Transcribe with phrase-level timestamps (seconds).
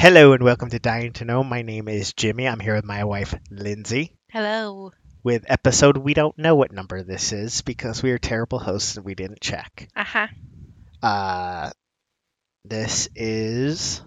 [0.00, 1.44] Hello and welcome to Dying to Know.
[1.44, 2.48] My name is Jimmy.
[2.48, 4.92] I'm here with my wife, Lindsay, Hello.
[5.22, 9.04] with episode we don't know what number this is because we are terrible hosts and
[9.04, 9.90] we didn't check.
[9.94, 10.26] Uh huh.
[11.02, 11.70] Uh,
[12.64, 14.00] this is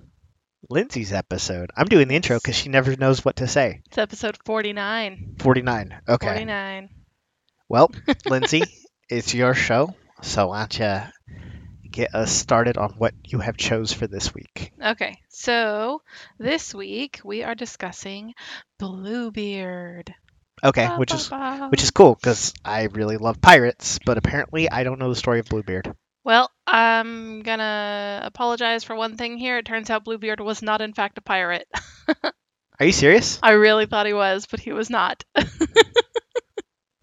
[0.67, 1.69] Lindsay's episode.
[1.77, 3.83] I'm doing the intro because she never knows what to say.
[3.85, 5.35] It's episode 49.
[5.37, 6.01] 49.
[6.09, 6.25] Okay.
[6.25, 6.89] 49.
[7.69, 7.91] Well,
[8.25, 8.63] Lindsay,
[9.09, 11.42] it's your show, so why don't you
[11.93, 14.73] get us started on what you have chose for this week?
[14.83, 16.01] Okay, so
[16.39, 18.33] this week we are discussing
[18.79, 20.13] Bluebeard.
[20.63, 21.29] Okay, which is
[21.69, 25.39] which is cool because I really love pirates, but apparently I don't know the story
[25.39, 25.93] of Bluebeard.
[26.25, 29.57] Well, I'm gonna apologize for one thing here.
[29.57, 31.67] It turns out Bluebeard was not, in fact, a pirate.
[32.79, 33.39] Are you serious?
[33.43, 35.23] I really thought he was, but he was not.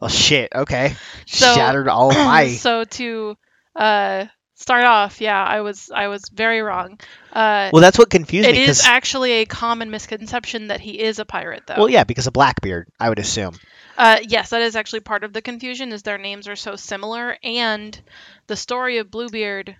[0.00, 0.50] Well, shit.
[0.54, 2.48] Okay, So- shattered all my.
[2.56, 3.36] so to
[3.76, 4.24] uh,
[4.60, 6.98] start off, yeah, I was I was very wrong.
[7.32, 8.62] Uh, Well, that's what confused it me.
[8.62, 11.76] is 'cause- actually a common misconception that he is a pirate, though.
[11.78, 13.58] well, yeah, because of Blackbeard, I would assume.
[13.96, 17.36] Uh, yes, that is actually part of the confusion, is their names are so similar,
[17.42, 18.00] and
[18.46, 19.76] the story of Bluebeard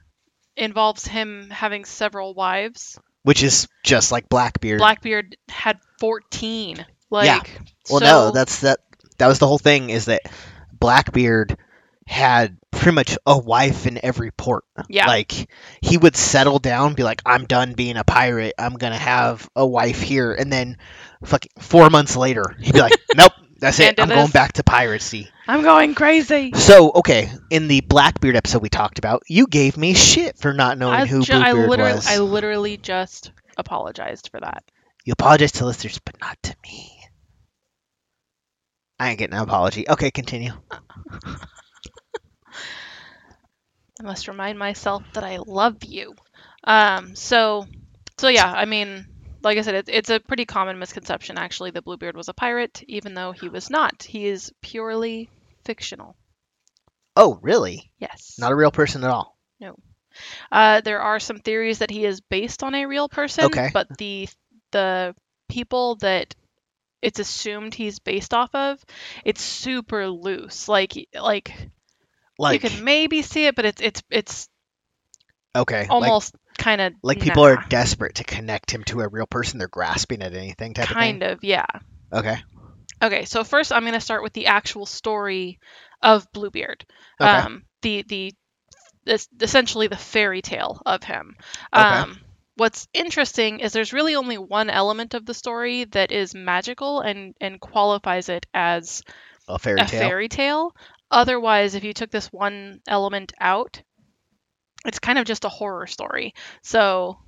[0.57, 2.99] involves him having several wives.
[3.23, 4.79] Which is just like Blackbeard.
[4.79, 6.85] Blackbeard had fourteen.
[7.11, 7.43] Like, Yeah.
[7.91, 8.79] well, so, no, that's that.
[9.19, 9.91] That was the whole thing.
[9.91, 10.23] Is that
[10.73, 11.57] Blackbeard
[12.11, 14.65] had pretty much a wife in every port.
[14.89, 15.49] yeah, Like
[15.81, 18.55] he would settle down, be like, "I'm done being a pirate.
[18.59, 20.77] I'm gonna have a wife here," and then,
[21.25, 24.01] fucking four months later, he'd be like, "Nope, that's it.
[24.01, 26.53] I'm going back to piracy." I'm going crazy.
[26.55, 30.79] So, okay, in the Blackbeard episode we talked about, you gave me shit for not
[30.79, 32.07] knowing I, who ju- I literally, was.
[32.07, 34.65] I literally just apologized for that.
[35.05, 37.01] You apologize to listeners, but not to me.
[38.99, 39.89] I ain't getting an apology.
[39.89, 40.53] Okay, continue.
[44.01, 46.15] I must remind myself that I love you.
[46.65, 47.67] Um, so,
[48.19, 49.05] so yeah, I mean,
[49.43, 52.83] like I said, it, it's a pretty common misconception actually that Bluebeard was a pirate,
[52.89, 54.03] even though he was not.
[54.03, 55.29] He is purely
[55.67, 56.17] fictional.
[57.15, 57.91] Oh, really?
[57.99, 58.37] Yes.
[58.39, 59.37] Not a real person at all.
[59.61, 59.77] No.
[60.51, 63.69] Uh, there are some theories that he is based on a real person, Okay.
[63.73, 64.29] but the
[64.73, 65.15] the
[65.49, 66.35] people that
[67.03, 68.83] it's assumed he's based off of,
[69.25, 70.69] it's super loose.
[70.69, 71.53] Like like,
[72.41, 74.49] Like, you can maybe see it, but it's it's it's
[75.55, 79.27] okay, like, almost kind of like people are desperate to connect him to a real
[79.27, 79.59] person.
[79.59, 81.67] They're grasping at anything type kind of yeah.
[82.11, 82.33] of thing.
[82.33, 82.43] Okay.
[83.03, 85.59] Okay, so first I'm going to start with the actual story
[86.03, 86.87] of Bluebeard.
[87.21, 87.31] Okay.
[87.31, 88.33] Um, the the
[89.05, 91.37] this, essentially the fairy tale of him.
[91.75, 91.83] Okay.
[91.83, 92.21] Um,
[92.57, 97.35] what's interesting is there's really only one element of the story that is magical and
[97.39, 99.03] and qualifies it as
[99.47, 100.01] a fairy a tale.
[100.01, 100.75] fairy tale.
[101.11, 103.83] Otherwise, if you took this one element out,
[104.87, 106.35] it's kind of just a horror story.
[106.63, 107.19] So,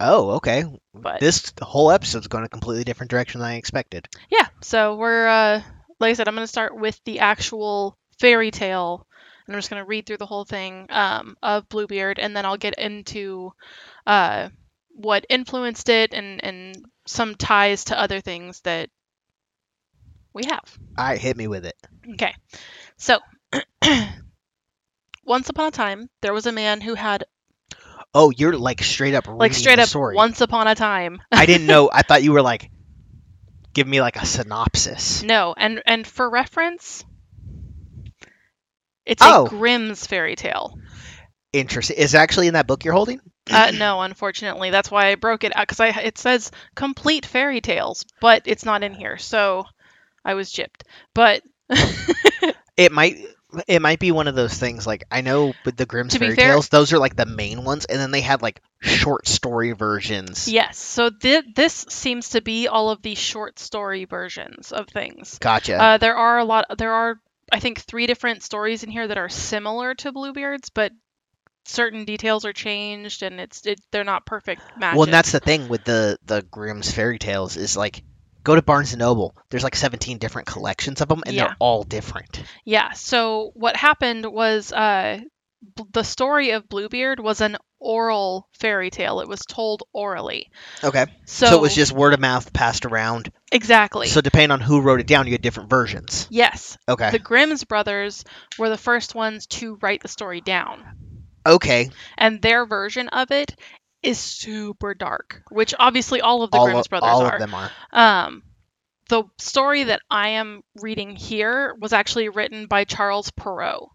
[0.00, 0.64] Oh, okay.
[0.94, 4.08] but This whole episode's going a completely different direction than I expected.
[4.30, 5.62] yeah, so we're uh,
[5.98, 9.06] like I said, I'm going to start with the actual fairy tale,
[9.46, 12.44] and I'm just going to read through the whole thing um, of Bluebeard, and then
[12.46, 13.52] I'll get into
[14.06, 14.50] uh,
[14.90, 18.90] what influenced it and and some ties to other things that
[20.38, 20.78] we have.
[20.96, 21.76] All right, hit me with it.
[22.14, 22.34] Okay,
[22.96, 23.18] so
[25.24, 27.24] once upon a time, there was a man who had
[28.14, 30.16] Oh, you're like straight up like straight up story.
[30.16, 31.20] once upon a time.
[31.30, 31.90] I didn't know.
[31.92, 32.70] I thought you were like,
[33.74, 35.22] give me like a synopsis.
[35.22, 37.04] No, and and for reference,
[39.04, 39.46] it's Oh.
[39.46, 40.78] a Grimm's fairy tale.
[41.52, 41.96] Interesting.
[41.96, 43.20] Is it actually in that book you're holding?
[43.50, 47.60] Uh, no, unfortunately, that's why I broke it out because I it says complete fairy
[47.60, 49.64] tales, but it's not in here, so
[50.24, 50.82] I was gypped.
[51.14, 51.42] But
[52.76, 53.16] It might.
[53.66, 54.86] It might be one of those things.
[54.86, 57.86] Like I know with the Grimm's fairy fair- tales, those are like the main ones,
[57.86, 60.48] and then they had like short story versions.
[60.48, 65.38] yes, so thi- this seems to be all of the short story versions of things.
[65.38, 65.82] Gotcha.
[65.82, 66.66] Uh, there are a lot.
[66.76, 67.18] There are
[67.50, 70.92] I think three different stories in here that are similar to Bluebeard's, but
[71.64, 74.98] certain details are changed, and it's it, they're not perfect matches.
[74.98, 78.02] well, and that's the thing with the the Grimm's fairy tales is like
[78.48, 79.36] go to Barnes and Noble.
[79.50, 81.48] There's like 17 different collections of them, and Yeah.
[81.48, 82.42] they're all different.
[82.64, 82.92] Yeah.
[82.92, 85.20] So what happened was uh,
[85.76, 89.20] b- the story of Bluebeard was an oral fairy tale.
[89.20, 90.50] It was told orally.
[90.82, 91.06] Okay.
[91.26, 93.30] So, So, it was just word of mouth passed around.
[93.52, 94.08] exactly.
[94.08, 96.26] So depending on who wrote it down, you had different versions.
[96.30, 97.10] yes, Okay.
[97.10, 98.24] the Grimm's brothers
[98.58, 100.82] were the first ones to write the story down,
[101.46, 101.90] okay.
[102.16, 103.54] and their version of it
[104.02, 107.34] is super dark, which obviously all of the all Grimm's of, brothers all are.
[107.34, 107.70] of them are.
[107.92, 108.42] Um,
[109.08, 113.90] the story that I am reading here was actually written by Charles Perrault.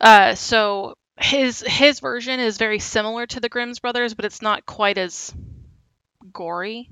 [0.00, 4.66] Uh, so his his version is very similar to the Grimm's brothers, but it's not
[4.66, 5.34] quite as
[6.32, 6.90] gory.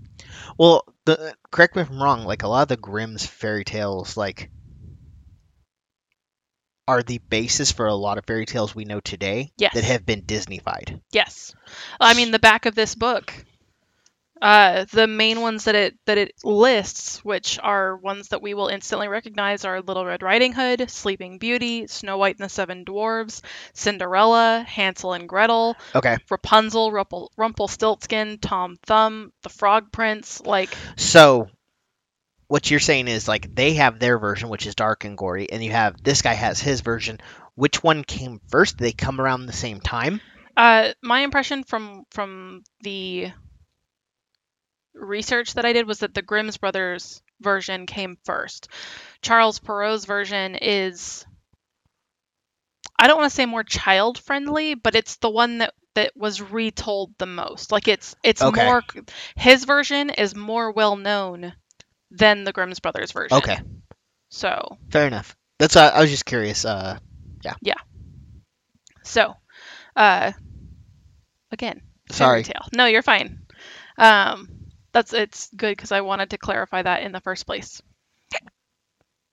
[0.58, 2.24] Well, the correct me if I'm wrong.
[2.24, 4.50] Like a lot of the Grimm's fairy tales, like
[6.88, 9.74] are the basis for a lot of fairy tales we know today Yes.
[9.74, 11.00] that have been Disneyfied.
[11.12, 11.54] Yes.
[12.00, 13.32] I mean the back of this book.
[14.40, 18.68] Uh, the main ones that it that it lists, which are ones that we will
[18.68, 23.40] instantly recognize, are Little Red Riding Hood, Sleeping Beauty, Snow White and the Seven Dwarves,
[23.72, 30.42] Cinderella, Hansel and Gretel, Okay, Rapunzel, Rumpel, Rumpelstiltskin, Tom Thumb, The Frog Prince.
[30.42, 31.48] Like, so
[32.48, 35.62] what you're saying is like they have their version, which is dark and gory, and
[35.64, 37.18] you have this guy has his version.
[37.54, 38.76] Which one came first?
[38.76, 40.20] Did they come around the same time?
[40.56, 43.32] uh, my impression from from the
[44.94, 48.68] research that I did was that the Grimm's brothers version came first.
[49.22, 51.24] Charles Perrault's version is
[52.98, 56.42] I don't want to say more child friendly, but it's the one that that was
[56.42, 57.72] retold the most.
[57.72, 58.66] Like it's it's Okay.
[58.66, 58.84] more
[59.36, 61.54] his version is more well known
[62.10, 63.38] than the Grimm's brothers version.
[63.38, 63.58] Okay,
[64.28, 65.36] So, fair enough.
[65.58, 66.64] That's why I was just curious.
[66.64, 66.98] Uh,
[67.42, 67.54] yeah.
[67.62, 67.74] Yeah.
[69.02, 69.34] so
[69.94, 70.32] uh
[71.52, 71.80] again,
[72.10, 72.42] sorry.
[72.42, 72.66] fairy tale.
[72.74, 73.40] No, you're fine.
[73.98, 74.48] Um,
[74.92, 77.80] that's it's good because I wanted to clarify that in the first place.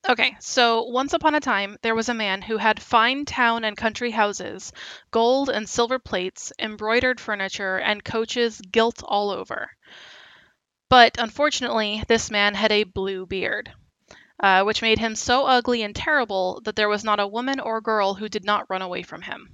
[0.06, 3.74] Okay, so once upon a time, there was a man who had fine town and
[3.74, 4.70] country houses,
[5.10, 9.70] gold and silver plates, embroidered furniture, and coaches gilt all over.
[10.94, 13.68] But unfortunately, this man had a blue beard,
[14.38, 17.80] uh, which made him so ugly and terrible that there was not a woman or
[17.80, 19.48] girl who did not run away from him.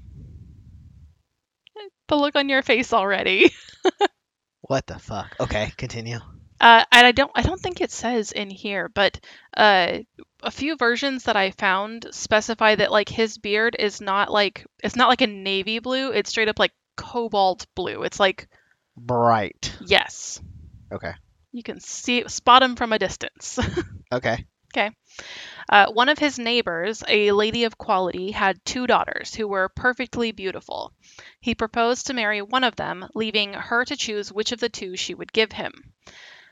[2.08, 3.54] The look on your face already.
[4.60, 5.34] What the fuck?
[5.40, 6.18] Okay, continue.
[6.60, 9.18] Uh, and I don't I don't think it says in here, but
[9.56, 10.00] uh,
[10.42, 14.94] a few versions that I found specify that like his beard is not like it's
[14.94, 16.10] not like a navy blue.
[16.10, 18.02] It's straight up like cobalt blue.
[18.02, 18.46] It's like
[18.94, 19.74] Bright.
[19.80, 20.38] yes,
[20.92, 21.12] Okay.
[21.52, 23.58] You can see spot him from a distance.
[24.12, 24.44] Okay.
[24.74, 24.90] Okay.
[25.68, 30.32] Uh, one of his neighbors, a lady of quality, had two daughters who were perfectly
[30.32, 30.92] beautiful.
[31.40, 34.96] He proposed to marry one of them, leaving her to choose which of the two
[34.96, 35.92] she would give him.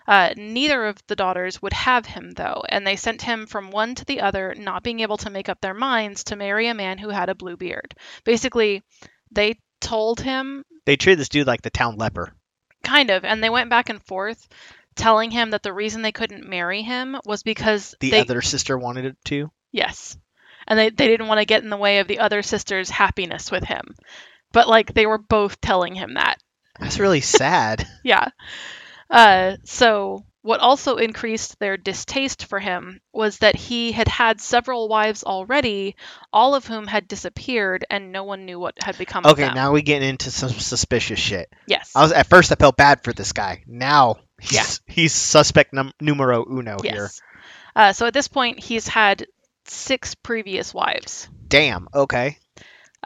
[0.07, 3.95] Uh, neither of the daughters would have him, though, and they sent him from one
[3.97, 6.97] to the other, not being able to make up their minds to marry a man
[6.99, 7.95] who had a blue beard.
[8.25, 8.83] Basically,
[9.33, 12.33] they told him They treated this dude like the town leper.
[12.85, 14.49] kind of, and they went back and forth,
[14.99, 18.77] telling him that the reason they couldn't marry him was because The they, other sister
[18.77, 19.51] wanted it to.
[19.73, 20.17] Yes.
[20.67, 23.51] And they, they didn't want to get in the way of the other sister's happiness
[23.51, 23.95] with him.
[24.53, 26.37] But like they were both telling him that.
[26.79, 27.87] That's really sad.
[28.05, 28.29] Yeah.
[29.11, 34.89] Uh so what also increased their distaste for him was that he had had several
[34.89, 35.97] wives already,
[36.33, 39.47] all of whom had disappeared and no one knew what had become of them.
[39.47, 41.49] Okay, now we get into some suspicious shit.
[41.67, 41.91] yes.
[41.95, 43.63] I was at first I felt bad for this guy.
[43.67, 46.95] Now he's he's suspect num- numero uno here.
[46.95, 47.21] yes.
[47.77, 49.27] Uh, so at this point he's had
[49.67, 51.29] six previous wives.
[51.49, 51.89] Damn.
[51.95, 52.39] Okay.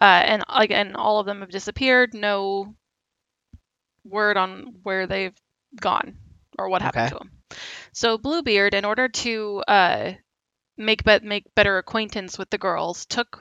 [0.00, 2.14] uh, and again, all of them have disappeared.
[2.14, 2.74] No
[4.04, 5.36] word on where they've
[5.80, 6.16] gone
[6.58, 7.12] or what happened Okay.
[7.12, 7.30] to them.
[7.92, 10.12] So Bluebeard, in order to uh,
[10.76, 13.38] make be- make better acquaintance with the girls, took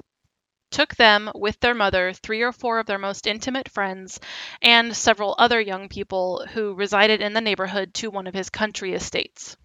[0.72, 4.20] took them with their mother, three or four of their most intimate friends,
[4.62, 8.94] and several other young people who resided in the neighborhood to one of his country
[8.94, 9.56] estates,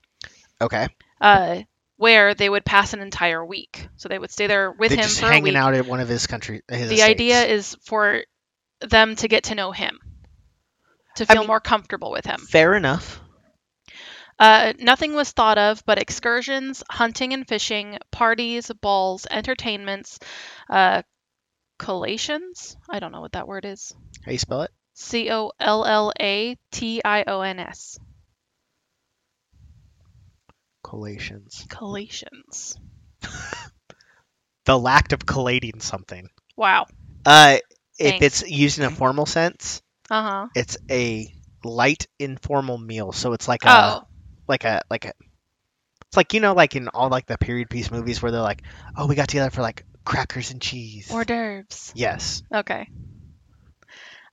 [0.61, 0.89] Okay.
[1.21, 1.63] uh,
[1.97, 3.89] where they would pass an entire week.
[3.97, 5.87] So they would stay there with They're him just for a hanging week out at
[5.87, 6.63] one of his country.
[6.69, 8.23] His the idea is for
[8.81, 9.99] them to get to know him
[11.17, 13.21] to I feel mean- more comfortable with him fair enough.
[14.39, 20.19] Uh, nothing was thought of but excursions hunting and fishing parties balls entertainments
[20.71, 21.03] uh,
[21.79, 23.93] collations i don't know what that word is
[24.25, 24.71] How you spell it?
[24.95, 25.59] c-o-l-l-a-t-i-o-n-s
[30.83, 31.67] Collations.
[31.69, 32.77] collations
[34.67, 36.29] The lack of collating something.
[36.57, 36.87] wow
[37.25, 37.59] Uh,
[37.99, 38.43] if Thanks.
[38.43, 41.33] it's used in a formal sense, uh-huh it's a
[41.65, 43.13] light informal meal.
[43.13, 44.03] So it's like a oh
[44.49, 45.13] like a like a
[46.09, 48.63] it's like you know like in all like the period piece movies where they're like,
[48.97, 51.11] oh, we got together for like crackers and cheese.
[51.11, 52.43] hors d'oeuvres yes.
[52.55, 52.89] Okay.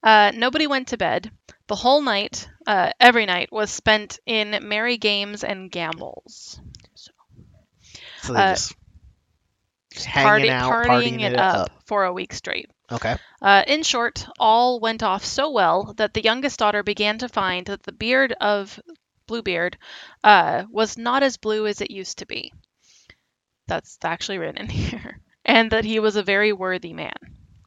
[0.03, 1.31] Uh, nobody went to bed.
[1.67, 6.59] The whole night, uh, every night, was spent in merry games and gambles.
[8.21, 8.73] So they Uh, just,
[9.91, 12.69] just hanging Party, out, partying, it up, for a week straight.
[12.91, 13.15] Okay.
[13.41, 17.65] Uh, in short, all went off so well that the youngest daughter began to find
[17.67, 18.79] that the beard of
[19.27, 19.77] Bluebeard
[20.23, 22.51] uh, was not as blue as it used to be.
[23.67, 25.19] That's actually written in here.
[25.45, 27.13] And that he was a very worthy man.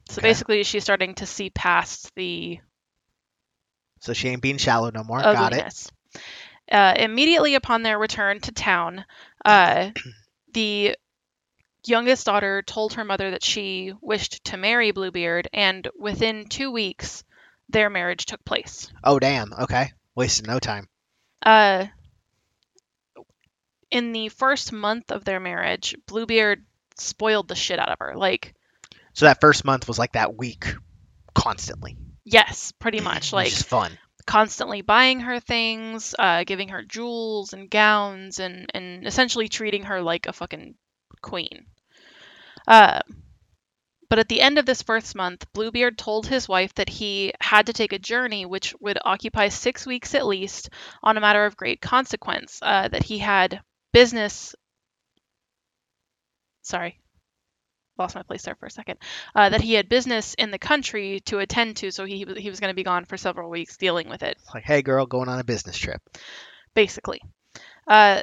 [0.08, 0.28] So Okay.
[0.28, 2.60] basically, she's starting to see past the
[4.00, 5.18] So she ain't being shallow no more.
[5.20, 5.58] Got it.
[5.58, 5.90] ugliness.
[6.70, 9.04] Uh, immediately upon their return to town,
[9.44, 9.90] uh,
[10.52, 10.96] the
[11.86, 17.24] youngest daughter told her mother that she wished to marry Bluebeard, and within two weeks,
[17.68, 18.90] their marriage took place.
[19.04, 19.52] Oh damn.
[19.52, 19.92] Okay.
[20.14, 20.88] Wasted no time.
[21.42, 21.86] Uh,
[23.90, 26.64] in the first month of their marriage, Bluebeard
[26.96, 28.14] spoiled the shit out of her.
[28.16, 28.54] Like,
[29.14, 30.74] So that first month was like that week,
[31.34, 31.96] constantly.
[32.24, 33.32] yes, pretty much.
[33.32, 33.96] Like, just fun.
[34.26, 40.02] constantly buying her things, uh, giving her jewels and gowns, and and essentially treating her
[40.02, 40.74] like a fucking
[41.22, 41.66] queen.
[42.66, 43.00] Uh,
[44.08, 47.66] but at the end of this first month, Bluebeard told his wife that he had
[47.66, 50.70] to take a journey which would occupy six weeks at least
[51.02, 52.58] on a matter of great consequence.
[52.62, 53.60] Uh, that he had
[53.92, 54.54] business.
[56.62, 56.98] Sorry,
[57.98, 58.98] lost my place there for a second.
[59.34, 62.60] Uh, that he had business in the country to attend to, so he he was
[62.60, 65.38] going to be gone for several weeks dealing with it like, hey girl, going on
[65.38, 66.00] a business trip.
[66.74, 67.20] basically.
[67.86, 68.22] Uh,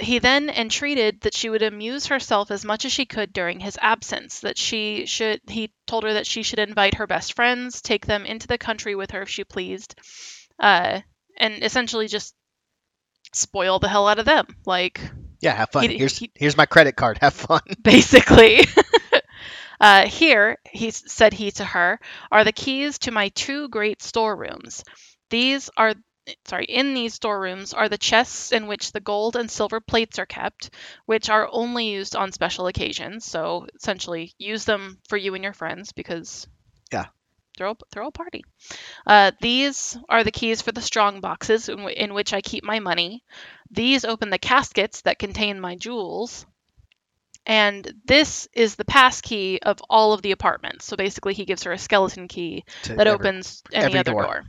[0.00, 3.78] he then entreated that she would amuse herself as much as she could during his
[3.80, 4.40] absence.
[4.40, 8.26] That she should, he told her that she should invite her best friends, take them
[8.26, 9.94] into the country with her if she pleased,
[10.58, 11.00] uh,
[11.36, 12.34] and essentially just
[13.32, 14.46] spoil the hell out of them.
[14.66, 15.00] Like,
[15.40, 15.90] Yeah, have fun.
[15.90, 17.18] He- here's he- here's my credit card.
[17.20, 17.60] Have fun.
[17.82, 18.60] basically.
[19.80, 21.98] uh, here, he said he to her,
[22.30, 24.84] are the keys to my two great storerooms.
[25.30, 25.94] These are
[26.46, 30.26] sorry, in these storerooms are the chests in which the gold and silver plates are
[30.26, 30.70] kept,
[31.06, 33.24] which are only used on special occasions.
[33.24, 36.46] So essentially, use them for you and your friends because
[36.92, 37.06] Yeah.
[37.56, 38.42] throw throw a party.
[39.06, 42.64] Uh, these are the keys for the strong boxes in, w- in which I keep
[42.64, 43.22] my money.
[43.70, 46.46] These open the caskets that contain my jewels.
[47.46, 50.84] And this is the pass key of all of the apartments.
[50.84, 54.12] So basically, he gives her a skeleton key To that every- opens any every other
[54.12, 54.22] door.
[54.22, 54.44] door.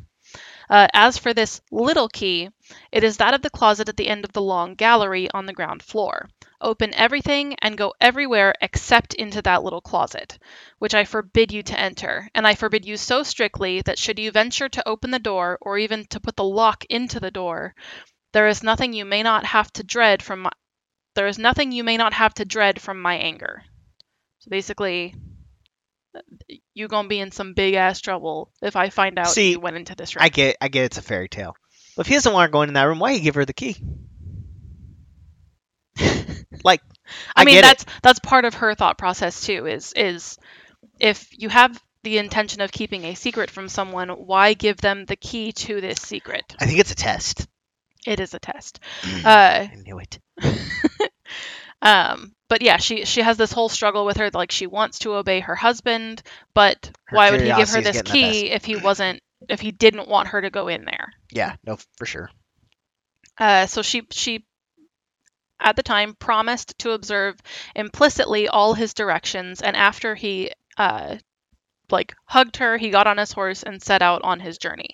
[0.71, 2.47] Uh, as for this little key,
[2.93, 5.51] it is that of the closet at the end of the long gallery on the
[5.51, 6.29] ground floor.
[6.61, 10.39] Open everything and go everywhere except into that little closet,
[10.79, 12.29] which I forbid you to enter.
[12.33, 15.77] And I forbid you so strictly that should you venture to open the door or
[15.77, 17.75] even to put the lock into the door,
[18.31, 20.51] there is nothing you may not have to dread from my,
[21.15, 23.65] there is nothing you may not have to dread from my anger.
[24.39, 25.15] So basically,
[26.73, 29.77] you gonna be in some big ass trouble if I find out See, you went
[29.77, 30.23] into this room.
[30.23, 31.55] I get I get it's a fairy tale.
[31.95, 33.53] But if he doesn't want her going in that room, why you give her the
[33.53, 33.75] key?
[36.63, 36.81] like
[37.35, 37.67] I, I mean get it.
[37.67, 39.65] that's that's part of her thought process too.
[39.67, 40.37] Is is
[40.99, 45.15] if you have the intention of keeping a secret from someone, why give them the
[45.15, 46.55] key to this secret?
[46.59, 47.47] I think it's a test.
[48.05, 48.79] It is a test.
[49.23, 50.19] Uh, I knew it.
[51.81, 54.29] um, but yeah, she she has this whole struggle with her.
[54.29, 56.21] Like she wants to obey her husband,
[56.53, 60.09] but Her why would he give her this key if he wasn't if he didn't
[60.09, 61.13] want her to go in there?
[61.31, 62.29] Yeah, no, for sure.
[63.37, 64.43] Uh, so she she
[65.61, 67.37] at the time promised to observe
[67.73, 71.15] implicitly all his directions, and after he uh,
[71.89, 74.89] like hugged her, he got on his horse and set out on his journey.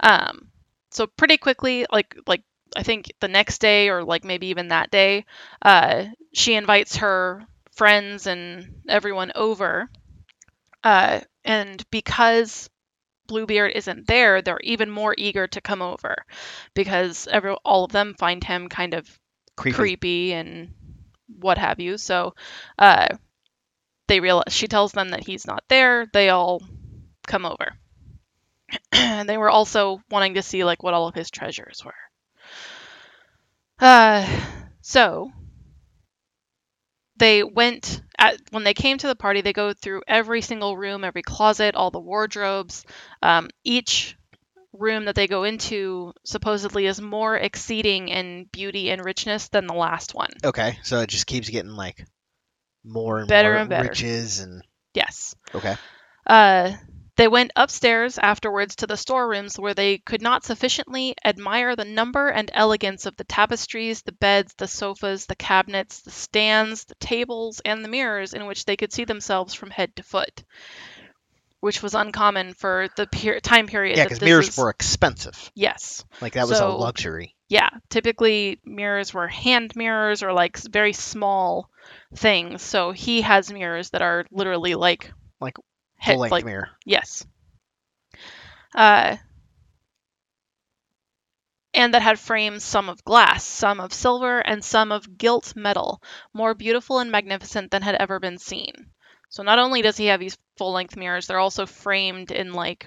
[0.00, 0.48] Um,
[0.90, 2.42] so pretty quickly, like like
[2.76, 5.26] I think the next day or like maybe even that day,
[5.62, 9.88] uh, she invites her friends and everyone over.
[10.82, 12.70] Uh, and because
[13.26, 16.24] Bluebeard isn't there, they're even more eager to come over
[16.74, 19.08] because every all of them find him kind of
[19.56, 19.74] Creepy.
[19.76, 20.74] creepy and
[21.40, 21.98] what have you.
[21.98, 22.34] So
[22.78, 23.08] uh,
[24.08, 26.06] they realize she tells them that he's not there.
[26.12, 26.62] They all
[27.26, 27.74] come over.
[28.92, 31.94] and they were also wanting to see like what all of his treasures were.
[33.78, 34.26] Uh,
[34.80, 35.30] so
[37.16, 39.40] they went at when they came to the party.
[39.40, 42.84] They go through every single room, every closet, all the wardrobes.
[43.22, 44.16] Um, each
[44.72, 49.74] room that they go into supposedly is more exceeding in beauty and richness than the
[49.74, 50.30] last one.
[50.44, 52.04] Okay, so it just keeps getting like
[52.84, 53.88] more and Better more and better.
[53.88, 54.62] riches and
[54.94, 55.34] Yes.
[55.54, 55.76] okay.
[56.26, 56.72] Uh,
[57.16, 62.28] they went upstairs afterwards to the storerooms where they could not sufficiently admire the number
[62.28, 67.60] and elegance of the tapestries, the beds, the sofas, the cabinets, the stands, the tables,
[67.64, 70.42] and the mirrors in which they could see themselves from head to foot,
[71.60, 73.96] which was uncommon for the per- time period.
[73.96, 75.50] Yeah, because mirrors is- were expensive.
[75.54, 76.04] Yes.
[76.20, 77.36] Like that was a luxury.
[77.48, 77.70] Yeah.
[77.90, 81.70] Typically, mirrors were hand mirrors or like very small
[82.14, 82.62] things.
[82.62, 85.56] So he has mirrors that are literally like Like
[86.04, 86.68] he- Full length like mirror.
[86.84, 87.26] Yes.
[88.74, 89.16] Uh,
[91.72, 96.00] and that had frames some of glass, some of silver, and some of gilt metal,
[96.32, 98.72] more beautiful and magnificent than had ever been seen.
[99.28, 102.86] So not only does he have these full length mirrors, they're also framed in like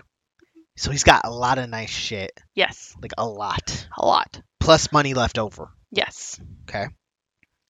[0.77, 2.31] So he's got a lot of nice shit.
[2.55, 3.87] Yes, Like a lot.
[3.97, 4.41] a lot.
[4.59, 5.69] Plus money left over.
[5.91, 6.39] Yes.
[6.69, 6.85] Okay.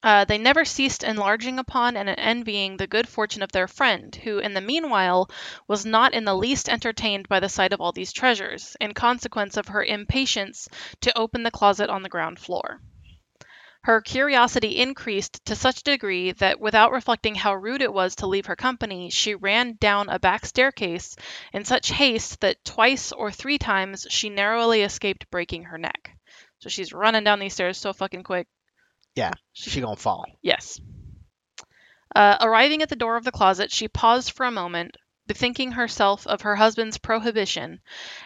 [0.07, 4.39] Uh, they never ceased enlarging upon and envying the good fortune of their friend, who,
[4.39, 5.29] in the meanwhile,
[5.67, 9.57] was not in the least entertained by the sight of all these treasures, in consequence
[9.57, 10.69] of her impatience
[11.01, 12.79] to open the closet on the ground floor.
[13.83, 18.27] Her curiosity increased to such a degree that, without reflecting how rude it was to
[18.27, 21.17] leave her company, she ran down a back staircase
[21.51, 26.11] in such haste that twice or three times she narrowly escaped breaking her neck.
[26.59, 28.47] So she's running down these stairs so fucking quick.
[29.17, 29.31] Yeah.
[29.51, 30.25] She gonna fall.
[30.43, 30.79] Yes.
[32.15, 34.95] Uh, arriving at the door of the closet, she paused for a moment,
[35.25, 37.81] bethinking herself of her husband's prohibition,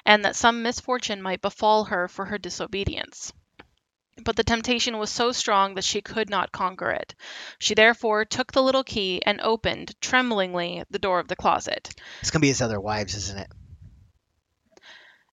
[0.05, 3.31] and that some misfortune might befall her for her disobedience.
[4.21, 7.15] But the temptation was so strong that she could not conquer it.
[7.57, 11.89] She therefore took the little key and opened, tremblingly, the door of the closet.
[12.19, 13.47] It's gonna be his other wives, isn't it?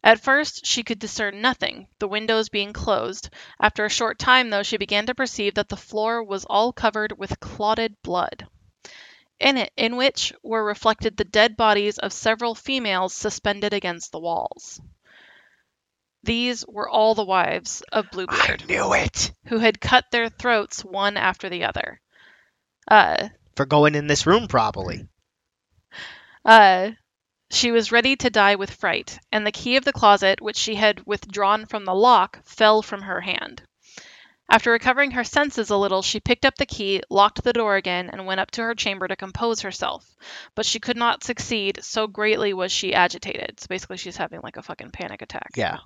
[0.05, 3.31] At first, she could discern nothing, the windows being closed.
[3.61, 7.19] After a short time, though, she began to perceive that the floor was all covered
[7.19, 8.47] with clotted blood.
[9.40, 14.21] In it, in which were reflected the dead bodies of several females suspended against the
[14.21, 14.81] walls.
[16.25, 18.62] These were all the wives of Bluebeard.
[18.62, 19.33] I knew it.
[19.47, 22.00] who had cut their throats one after the other.
[22.88, 25.07] Uh, For going in this room, probably.
[26.45, 26.90] Uh,
[27.50, 30.75] she was ready to die with fright, and the key of the closet, which she
[30.75, 33.62] had withdrawn from the lock, fell from her hand.
[34.50, 38.09] After recovering her senses a little, she picked up the key, locked the door again,
[38.11, 40.07] and went up to her chamber to compose herself.
[40.55, 43.61] But she could not succeed, so greatly was she agitated.
[43.61, 45.50] So basically, she's having like a fucking panic attack.
[45.55, 45.78] Yeah.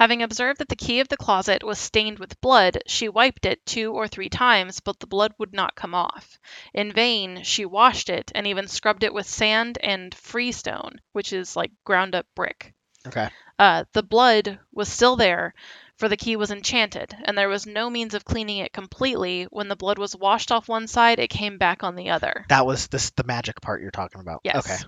[0.00, 3.66] Having observed that the key of the closet was stained with blood, she wiped it
[3.66, 6.38] two or three times, but the blood would not come off.
[6.72, 11.54] In vain, she washed it and even scrubbed it with sand and freestone, which is
[11.54, 12.72] like ground up brick.
[13.06, 13.28] Okay.
[13.58, 15.52] Uh, the blood was still there,
[15.98, 19.48] for the key was enchanted, and there was no means of cleaning it completely.
[19.50, 22.46] When the blood was washed off one side, it came back on the other.
[22.48, 24.40] That was this the magic part you're talking about.
[24.44, 24.56] Yes.
[24.56, 24.78] Okay.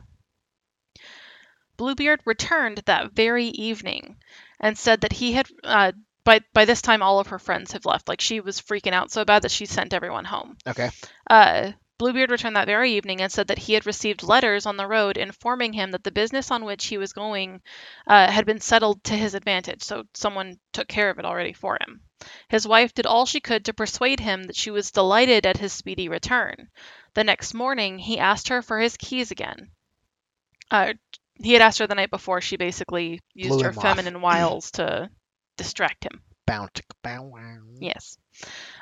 [1.76, 4.16] Bluebeard returned that very evening
[4.62, 5.92] and said that he had uh,
[6.24, 8.08] by by this time all of her friends have left.
[8.08, 10.56] Like she was freaking out so bad that she sent everyone home.
[10.66, 10.90] Okay.
[11.28, 14.88] Uh, Bluebeard returned that very evening and said that he had received letters on the
[14.88, 17.62] road informing him that the business on which he was going
[18.08, 21.78] uh, had been settled to his advantage, so someone took care of it already for
[21.80, 22.00] him.
[22.48, 25.72] His wife did all she could to persuade him that she was delighted at his
[25.72, 26.70] speedy return.
[27.14, 29.70] The next morning, he asked her for his keys again.
[30.72, 30.94] Uh,
[31.42, 32.40] he had asked her the night before.
[32.40, 33.82] She basically used Blew her off.
[33.82, 35.10] feminine wiles to
[35.56, 36.22] distract him.
[36.46, 36.68] Bow
[37.02, 37.58] bow wow.
[37.78, 38.18] Yes.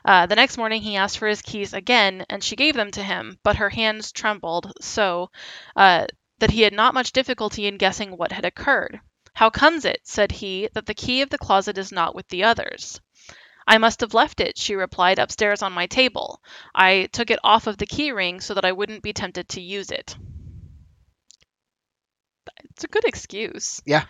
[0.05, 3.03] Uh, the next morning, he asked for his keys again, and she gave them to
[3.03, 5.31] him, but her hands trembled so
[5.77, 6.07] uh,
[6.39, 9.01] that he had not much difficulty in guessing what had occurred.
[9.35, 12.45] How comes it, said he, that the key of the closet is not with the
[12.45, 13.01] others?
[13.67, 16.43] I must have left it, she replied, upstairs on my table.
[16.75, 19.61] I took it off of the key ring so that I wouldn't be tempted to
[19.61, 20.17] use it.
[22.65, 23.83] It's a good excuse.
[23.85, 24.05] Yeah.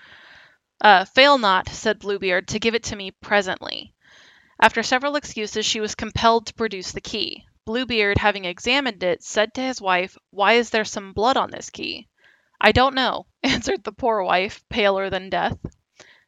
[0.80, 3.92] Uh, fail not, said Bluebeard, to give it to me presently.
[4.60, 7.46] After several excuses, she was compelled to produce the key.
[7.66, 11.70] Bluebeard, having examined it, said to his wife, Why is there some blood on this
[11.70, 12.08] key?
[12.60, 15.58] I don't know, answered the poor wife, paler than death.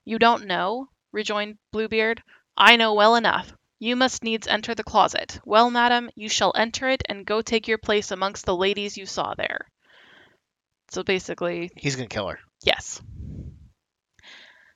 [0.05, 0.88] You don't know?
[1.12, 2.23] rejoined Bluebeard.
[2.57, 3.53] I know well enough.
[3.79, 5.41] You must needs enter the closet.
[5.45, 9.07] Well, madam, you shall enter it and go take your place amongst the ladies you
[9.07, 9.69] saw there.
[10.92, 12.38] So basically, He's gonna kill her.
[12.62, 13.00] Yes.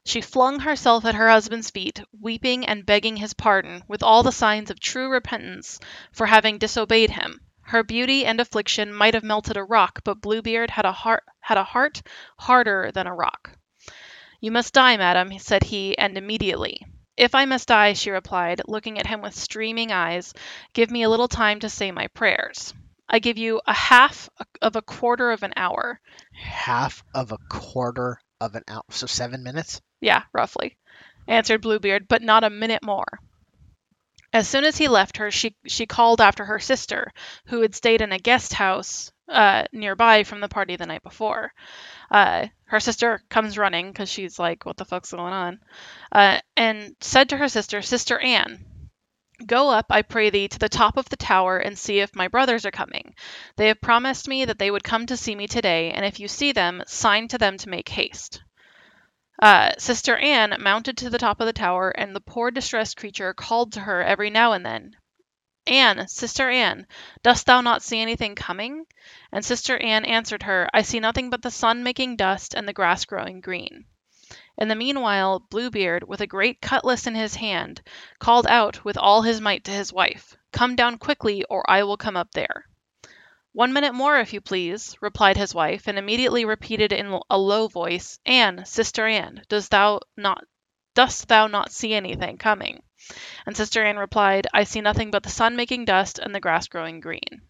[0.06, 4.32] She flung herself at her husband's feet, weeping and begging his pardon, with all the
[4.32, 5.78] signs of true repentance
[6.12, 7.40] for having disobeyed him.
[7.60, 11.58] Her beauty and affliction might have melted a rock, but Bluebeard had a heart had
[11.58, 12.00] a heart
[12.38, 13.50] harder than a rock.
[14.40, 16.80] You must die, madam, said he, and immediately.
[17.18, 20.32] If I must die, she replied, looking at him with streaming eyes,
[20.72, 22.72] give me a little time to say my prayers.
[23.08, 24.28] I give you a half
[24.60, 26.00] of a quarter of an hour.
[26.32, 28.82] Half of a quarter of an hour.
[28.90, 29.80] So seven minutes.
[30.00, 30.76] Yeah, roughly,
[31.26, 33.06] answered Bluebeard, but not a minute more.
[34.32, 37.12] As soon as he left her, she she called after her sister,
[37.46, 41.52] who had stayed in a guest house uh, nearby from the party the night before.
[42.10, 45.60] Uh, her sister comes running because she's like, "What the fuck's going on?"
[46.12, 48.64] Uh, and said to her sister, "Sister Anne,
[49.44, 52.28] Go up, I pray thee, to the top of the tower and see if my
[52.28, 53.14] brothers are coming.
[53.56, 56.26] They have promised me that they would come to see me today, and if you
[56.26, 58.42] see them, sign to them to make haste.
[59.38, 63.34] Uh, Sister Anne mounted to the top of the tower, and the poor distressed creature
[63.34, 64.96] called to her every now and then.
[65.66, 66.86] Anne, Sister Anne,
[67.22, 68.86] dost thou not see anything coming?
[69.32, 72.72] And Sister Anne answered her, I see nothing but the sun making dust and the
[72.72, 73.84] grass growing green.
[74.58, 77.80] In the meanwhile, Bluebeard, with a great cutlass in his hand,
[78.18, 81.96] called out with all his might to his wife, Come down quickly, or I will
[81.96, 82.66] come up there.
[83.52, 87.68] One minute more, if you please, replied his wife, and immediately repeated in a low
[87.68, 90.44] voice, Anne, Sister Anne, dost thou not
[90.94, 92.82] dost thou not see anything coming?
[93.46, 96.68] And Sister Anne replied, I see nothing but the sun making dust and the grass
[96.68, 97.40] growing green.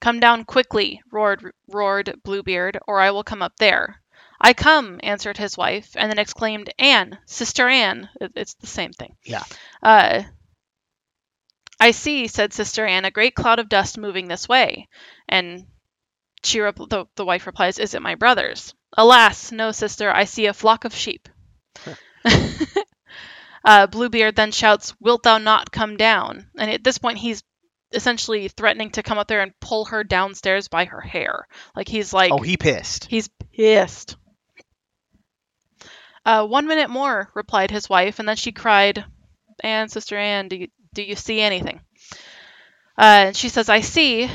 [0.00, 4.02] Come down quickly, roared roared Bluebeard, or I will come up there.
[4.40, 8.08] I come, answered his wife, and then exclaimed, Anne, Sister Anne.
[8.20, 9.16] It's the same thing.
[9.24, 9.44] Yeah.
[9.82, 10.22] Uh,
[11.80, 14.88] I see, said Sister Anne, a great cloud of dust moving this way.
[15.28, 15.66] And
[16.42, 18.74] she rep- the, the wife replies, Is it my brothers?
[18.96, 21.28] Alas, no, sister, I see a flock of sheep.
[23.64, 26.48] uh, Bluebeard then shouts, Wilt thou not come down?
[26.56, 27.42] And at this point, he's
[27.92, 31.46] essentially threatening to come up there and pull her downstairs by her hair.
[31.76, 33.06] Like he's like, Oh, he pissed.
[33.06, 34.16] he's pissed.
[36.24, 39.04] Uh, one minute more, replied his wife, and then she cried,
[39.62, 41.80] Anne, Sister Anne, do you, do you see anything?
[42.96, 44.30] Uh, and she says, I see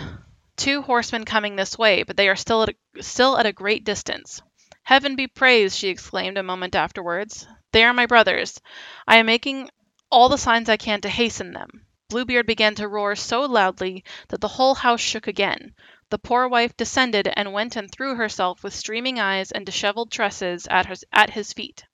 [0.56, 3.86] two horsemen coming this way, but they are still at a, still at a great
[3.86, 4.42] distance.
[4.84, 7.48] Heaven be praised, she exclaimed a moment afterwards.
[7.72, 8.60] They are my brothers.
[9.08, 9.70] I am making
[10.12, 11.86] all the signs I can to hasten them.
[12.10, 15.74] Bluebeard began to roar so loudly that the whole house shook again.
[16.10, 20.68] The poor wife descended and went and threw herself with streaming eyes and disheveled tresses
[20.68, 21.86] at, her, at his feet.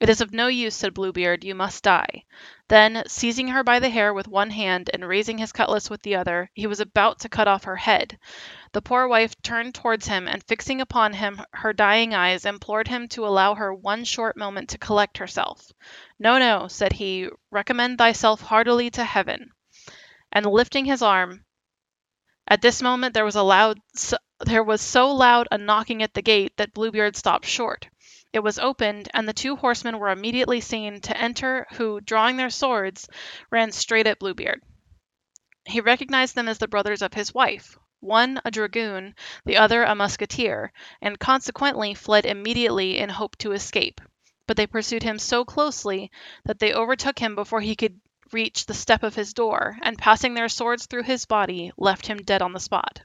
[0.00, 2.24] It is of no use, said Bluebeard, you must die.
[2.68, 6.16] Then, seizing her by the hair with one hand and raising his cutlass with the
[6.16, 8.18] other, he was about to cut off her head.
[8.72, 13.06] The poor wife turned towards him and, fixing upon him her dying eyes, implored him
[13.08, 15.70] to allow her one short moment to collect herself.
[16.18, 19.52] No, no, said he, recommend thyself heartily to heaven.
[20.32, 21.43] And lifting his arm,
[22.46, 26.12] at this moment there was a loud, so, there was so loud a knocking at
[26.14, 27.88] the gate that Bluebeard stopped short.
[28.32, 32.50] It was opened, and the two horsemen were immediately seen to enter, who, drawing their
[32.50, 33.08] swords,
[33.50, 34.60] ran straight at Bluebeard.
[35.66, 39.14] He recognized them as the brothers of his wife, one a dragoon,
[39.46, 44.00] the other a musketeer, and consequently fled immediately in hope to escape.
[44.46, 46.10] But they pursued him so closely
[46.44, 48.00] that they overtook him before he could
[48.34, 52.18] reach the step of his door, and passing their swords through his body, left him
[52.18, 53.00] dead on the spot.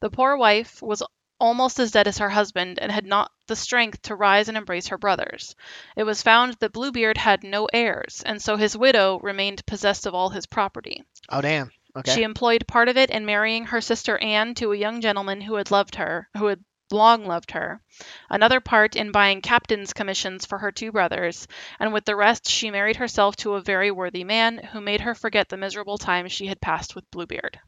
[0.00, 1.02] The poor wife was
[1.40, 4.88] almost as dead as her husband, and had not the strength to rise and embrace
[4.88, 5.54] her brothers.
[5.96, 10.14] It was found that Bluebeard had no heirs, and so his widow remained possessed of
[10.14, 11.04] all his property.
[11.28, 11.70] Oh, damn.
[11.96, 12.14] Okay.
[12.14, 15.54] She employed part of it in marrying her sister Anne to a young gentleman who
[15.54, 17.82] had loved her, who had long loved her,
[18.30, 21.46] another part in buying captain's commissions for her two brothers,
[21.78, 25.14] and with the rest she married herself to a very worthy man who made her
[25.14, 27.58] forget the miserable time she had passed with Bluebeard.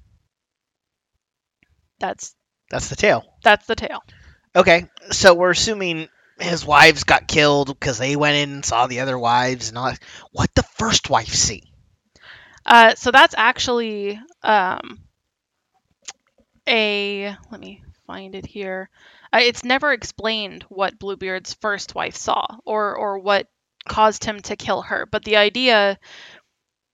[1.99, 2.35] That's
[2.71, 3.25] That's the tale.
[3.43, 4.03] that's the tale.
[4.55, 6.09] Okay, so we're assuming
[6.39, 9.87] his wives got killed because they went in and saw the other wives and all
[9.87, 10.03] that.
[10.33, 11.63] What the first wife see?
[12.65, 15.01] Uh, so that's actually um,
[16.69, 18.89] a let me find it here.
[19.33, 23.49] Uh, it's never explained what Bluebeard's first wife saw or or what
[23.89, 25.99] caused him to kill her, but the idea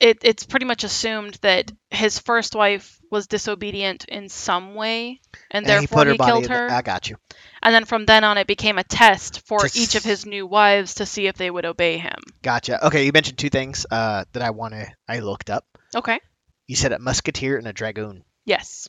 [0.00, 5.64] it, it's pretty much assumed that his first wife was disobedient in some way, and,
[5.64, 6.70] And he therefore her he, killed in the- her.
[6.72, 7.16] I got you.
[7.62, 10.44] and then from then on, it became a test for To each of his new
[10.44, 12.18] wives to see if they would obey him.
[12.42, 12.84] Gotcha.
[12.88, 14.88] Okay, you mentioned two things uh, that I want to.
[15.06, 15.66] I looked up.
[15.94, 16.18] Okay.
[16.66, 18.24] You said a musketeer and a dragoon.
[18.44, 18.88] Yes.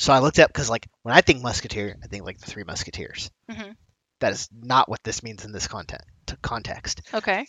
[0.00, 2.64] So I looked up because, like, when I think musketeer, I think like the three
[2.64, 3.30] musketeers.
[3.50, 3.76] Mhm.
[4.20, 6.00] That is not what this means in this content
[6.40, 7.02] context.
[7.12, 7.46] Okay.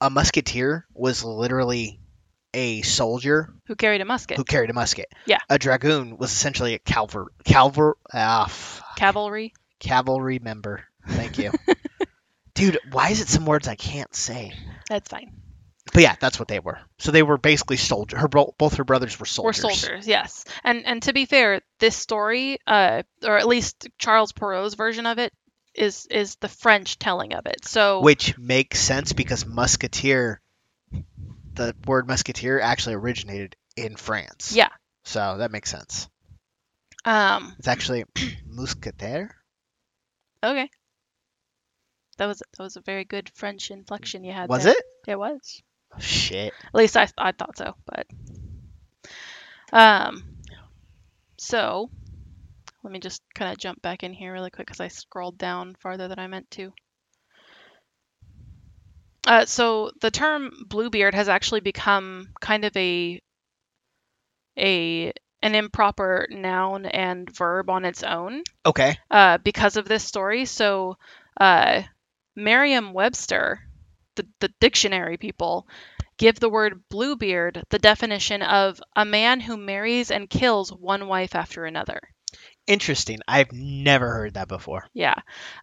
[0.00, 2.00] A musketeer was literally
[2.54, 4.36] a soldier Who carried a musket?
[4.36, 5.06] who carried a musket.
[5.26, 5.38] Yeah.
[5.48, 8.96] A dragoon was essentially a calver calver ah, fuck.
[8.96, 9.54] Cavalry.
[9.78, 10.84] cavalry member.
[11.06, 11.52] Thank you.
[12.54, 14.54] Dude, why is it some words I can't say?
[14.88, 15.40] That's fine.
[15.92, 16.78] But yeah, that's what they were.
[16.98, 18.16] So they were basically soldier.
[18.16, 19.62] Her both her brothers were soldiers.
[19.62, 20.44] We're soldiers, yes.
[20.64, 25.18] And and to be fair, this story, uh, or at least Charles Perrault's version of
[25.18, 25.32] it,
[25.74, 27.66] is is the French telling of it.
[27.66, 30.40] So Which makes sense because musketeer,
[31.54, 34.54] the word musketeer actually originated in France.
[34.56, 34.68] Yeah.
[35.04, 36.08] So that makes sense.
[37.04, 38.04] um, It's actually
[38.48, 39.30] mousquetaire.
[40.42, 40.70] okay.
[42.16, 44.48] That was that was a very good French inflection you had.
[44.48, 44.72] Was there.
[44.74, 44.84] it?
[45.08, 45.62] It was.
[45.98, 46.52] Shit.
[46.66, 48.06] At least I I thought so, but
[49.72, 50.24] um,
[51.38, 51.90] so
[52.82, 55.76] let me just kind of jump back in here really quick because I scrolled down
[55.80, 56.72] farther than I meant to.
[59.26, 63.20] Uh, so the term Bluebeard has actually become kind of a
[64.58, 68.96] a an improper noun and verb on its own Okay.
[69.10, 70.44] uh, because of this story.
[70.44, 70.96] So,
[71.36, 71.82] uh,
[72.36, 73.60] Merriam-Webster,
[74.16, 75.66] the, the dictionary people,
[76.18, 81.34] give the word Bluebeard the definition of a man who marries and kills one wife
[81.34, 82.00] after another.
[82.66, 83.18] Interesting.
[83.26, 84.88] I've never heard that before.
[84.94, 85.14] Yeah,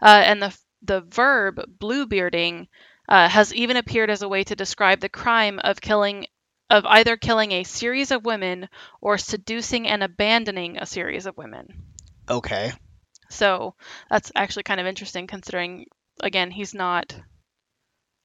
[0.02, 2.68] uh, and the the verb bluebearding
[3.08, 6.26] uh, has even appeared as a way to describe the crime of killing
[6.70, 8.70] of either killing a series of women
[9.02, 11.68] or seducing and abandoning a series of women.
[12.30, 12.72] Okay.
[13.30, 13.76] So
[14.10, 15.86] that's actually kind of interesting considering
[16.22, 17.16] again he's not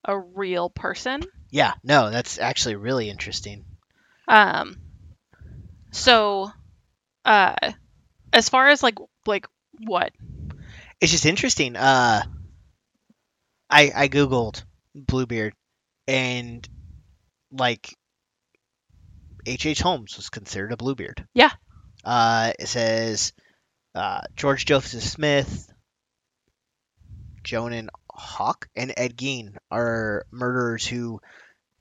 [0.05, 1.23] a real person.
[1.51, 1.73] Yeah.
[1.83, 3.65] No, that's actually really interesting.
[4.29, 4.77] Um
[5.91, 6.51] so
[7.25, 7.73] uh
[8.33, 9.47] as far as like like
[9.79, 10.13] what?
[11.01, 11.77] It's just interesting.
[11.77, 12.23] Uh,
[13.71, 14.63] I I googled
[14.95, 15.55] Bluebeard,
[16.07, 16.69] and
[17.51, 17.97] like
[19.47, 19.67] H.
[19.67, 19.81] H.
[19.81, 21.27] Holmes was considered a Bluebeard.
[21.35, 21.51] Yeah.
[22.05, 23.33] Uh, it says
[23.95, 25.73] uh, George Joseph Smith,
[27.47, 31.21] Johann Hoch, and Ed Gein are murderers who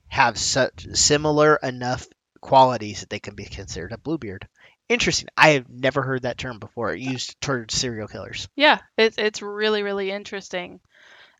[0.08, 2.06] have such similar enough
[2.40, 4.46] qualities that they can be considered a Bluebeard.
[4.88, 5.28] Interesting.
[5.36, 8.48] I have never heard that term before used towards serial killers.
[8.54, 10.80] Yeah, it's it's really really interesting.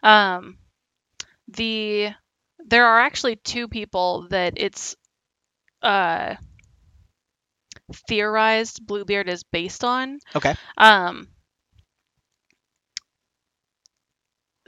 [0.02, 0.56] Um,
[1.48, 2.10] the
[2.66, 4.96] there are actually two people that it's
[5.82, 6.36] uh
[8.08, 10.18] theorized Bluebeard is based on.
[10.34, 10.54] Okay.
[10.78, 11.28] Um.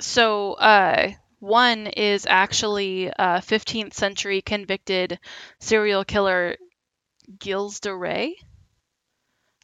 [0.00, 1.12] So uh.
[1.38, 5.20] One is actually uh, 15th century convicted
[5.61, 6.56] serial killer
[7.42, 8.35] Gilles de Rais.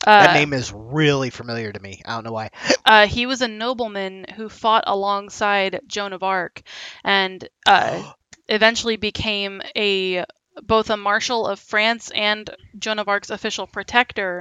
[0.07, 2.03] Uh, That name is really familiar to me.
[2.05, 2.51] I don't know why.
[2.85, 6.61] Uh, he was a nobleman who fought alongside Joan of Arc,
[7.05, 8.03] and uh,
[8.49, 10.25] eventually became a
[10.63, 14.41] both a marshal of France and Joan of Arc's official protector.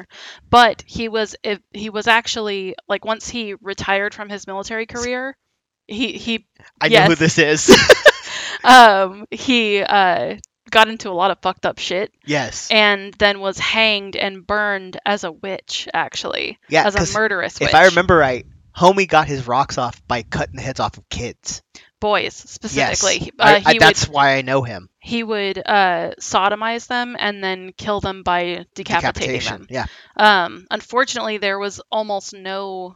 [0.50, 1.36] But he was
[1.72, 5.38] he was actually like once he retired from his military career,
[5.88, 6.48] he he
[6.80, 7.70] I know who this is.
[8.64, 10.36] um he uh
[10.70, 12.70] got into a lot of fucked up shit yes.
[12.72, 17.70] and then was hanged and burned as a witch actually Yeah, as a murderous witch
[17.70, 18.46] if I remember right,
[18.78, 21.62] Homie got his rocks off by cutting the heads off of kids.
[22.00, 23.24] boys specifically Yes.
[23.26, 24.88] He- I- uh, I- he would that's why I know him.
[25.00, 29.68] he would uh, sodomize them and then kill them by decapitating them.
[29.70, 29.88] Yeah.
[30.16, 32.96] Um, unfortunately, there was almost no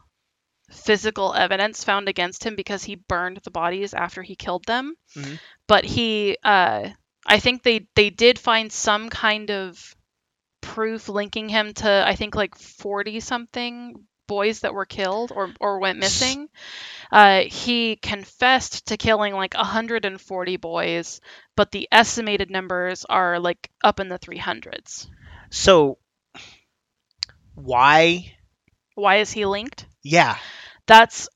[0.70, 4.94] physical evidence found against him because he burned the bodies after he killed them.
[5.14, 5.38] Mhm.
[5.66, 6.90] But he, uh,
[7.26, 9.94] I think they they did find some kind of
[10.60, 15.78] proof linking him to I think like forty something boys that were killed or or
[15.78, 16.48] went missing.
[17.12, 21.20] Uh, he confessed to killing like 140 boys,
[21.54, 25.06] but the estimated numbers are like up in the 300s.
[25.50, 25.98] So
[27.54, 28.36] why?
[28.94, 29.86] Why is he linked?
[30.08, 30.36] Yeah.
[30.86, 31.28] That's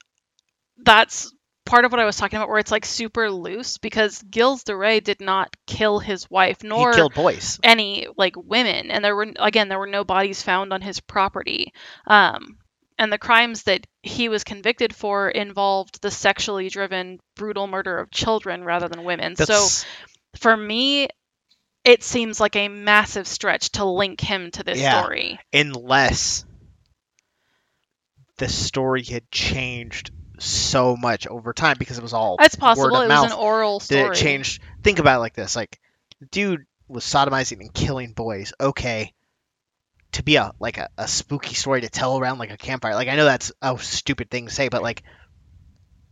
[0.83, 1.33] that's
[1.67, 4.77] part of what I was talking about, where it's like super loose because Gilles de
[4.77, 7.59] Rais did not kill his wife nor he killed boys.
[7.63, 11.73] any like women, and there were again there were no bodies found on his property.
[12.07, 12.59] Um,
[12.99, 18.11] and the crimes that he was convicted for involved the sexually driven brutal murder of
[18.11, 19.37] children rather than women.
[19.37, 19.67] So
[20.37, 21.09] for me,
[21.85, 25.03] it seems like a massive stretch to link him to this Yeah.
[25.03, 25.41] story.
[25.53, 26.45] unless
[28.41, 33.05] the story had changed so much over time because it was all It's possible word
[33.05, 34.03] it of was an oral story.
[34.03, 34.61] Did it change?
[34.83, 35.79] Think about it like this: like,
[36.31, 38.55] dude was sodomizing and killing boys.
[38.59, 39.13] Okay,
[40.13, 42.95] to be a like a, a spooky story to tell around like a campfire.
[42.95, 45.03] Like, I know that's a stupid thing to say, but like,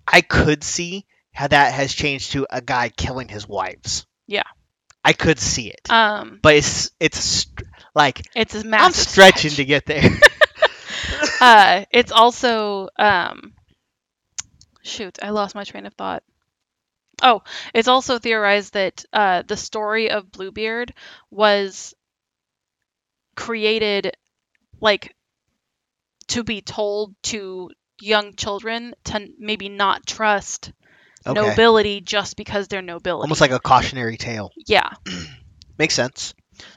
[0.07, 4.07] I could see how that has changed to a guy killing his wives.
[4.27, 4.43] Yeah.
[5.03, 7.47] I could see it, Um, but it's it's
[7.95, 9.57] like it's a massive I'm stretching stretch.
[9.57, 10.03] to get there.
[11.41, 13.53] uh, it's also um,
[14.83, 16.23] shoot, I lost my train of thought.
[17.23, 17.43] Oh,
[17.75, 20.95] it's also theorized that uh, the story of Bluebeard
[21.31, 21.95] was
[23.35, 24.13] created
[24.81, 25.15] like
[26.29, 27.71] to be told to
[28.01, 30.73] young children to maybe not trust
[31.27, 31.35] Okay.
[31.35, 33.25] nobility just because they're nobility.
[33.25, 34.53] Almost like a cautionary tale.
[34.67, 34.91] yeah.
[35.79, 36.35] Makes sense.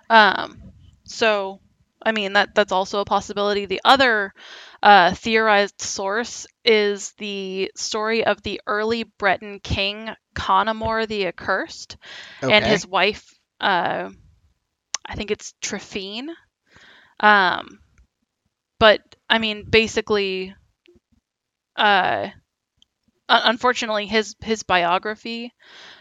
[0.10, 0.62] Um,
[1.06, 1.60] so,
[2.04, 3.66] I mean that that's also a possibility.
[3.66, 4.34] The other
[4.82, 11.98] uh, theorized source is the story of the early Breton king Conomor the Accursed
[12.44, 12.50] Okay.
[12.50, 13.28] and his wife.
[13.60, 14.10] Uh,
[15.06, 16.30] I think it's Trifine.
[17.20, 17.80] Um,
[18.80, 20.54] but I mean, basically,
[21.76, 22.30] uh,
[23.30, 25.54] unfortunately, his his biography,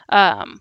[0.09, 0.61] um,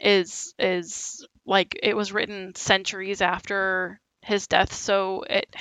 [0.00, 5.54] is is like it was written centuries after his death, so it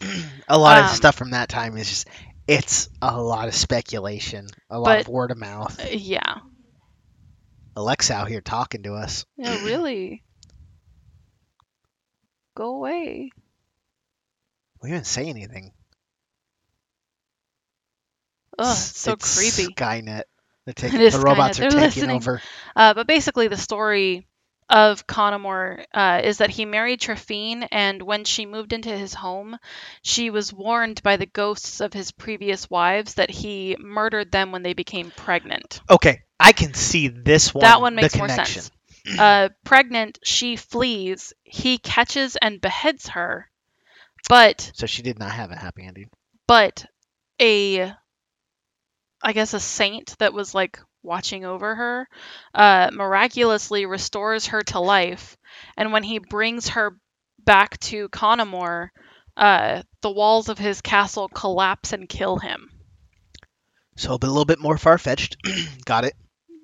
[0.48, 2.08] a lot of Um, stuff from that time is just
[2.46, 5.78] it's a lot of speculation, a lot of word of mouth.
[5.78, 6.40] uh, yeah.
[7.76, 9.26] Alexa out here talking to us.
[9.36, 10.24] Yeah, really.
[12.54, 13.30] Go away.
[14.82, 15.72] We didn't say anything.
[18.58, 19.76] Ugh, it's so it's creepy.
[19.76, 20.24] Skynet.
[20.64, 21.60] They're taking, the robots Skynet.
[21.60, 22.10] are They're taking listening.
[22.10, 22.42] over.
[22.76, 24.26] Uh, but basically, the story
[24.68, 29.58] of Conomor uh, is that he married Trefine, and when she moved into his home,
[30.02, 34.62] she was warned by the ghosts of his previous wives that he murdered them when
[34.62, 35.80] they became pregnant.
[35.90, 37.62] Okay, I can see this one.
[37.62, 38.70] that one the makes more sense.
[39.18, 41.32] Uh, pregnant, she flees.
[41.42, 43.50] He catches and beheads her,
[44.28, 46.08] but So she did not have a happy ending.
[46.46, 46.86] but
[47.40, 47.92] a
[49.24, 52.08] I guess a saint that was like watching over her
[52.54, 55.36] uh, miraculously restores her to life,
[55.76, 56.96] and when he brings her
[57.44, 58.90] back to Conomor,
[59.36, 62.70] uh, the walls of his castle collapse and kill him.
[63.96, 65.36] So a little bit more far fetched.
[65.84, 66.14] Got it.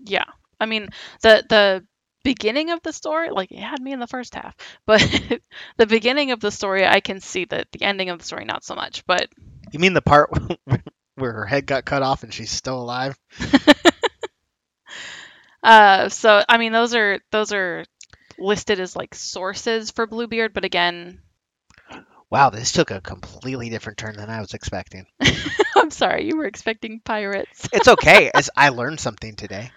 [0.05, 0.25] Yeah,
[0.61, 0.89] I mean
[1.23, 1.85] the the
[2.25, 4.55] beginning of the story like it had me in the first half
[4.87, 5.01] but
[5.79, 8.65] the beginning of the story i can see that the ending of the story not
[8.65, 9.29] so much but
[9.73, 10.31] You mean the part
[11.15, 13.19] where her head got cut off and she's still alive?
[15.63, 17.85] Uh, so I mean, those are those are
[18.39, 21.21] listed as like sources for Bluebeard, but again,
[22.31, 25.07] Wow, this took a completely different turn than I was expecting.
[25.77, 27.69] I'm sorry, you were expecting pirates.
[27.73, 29.71] It's okay, as I learned something today.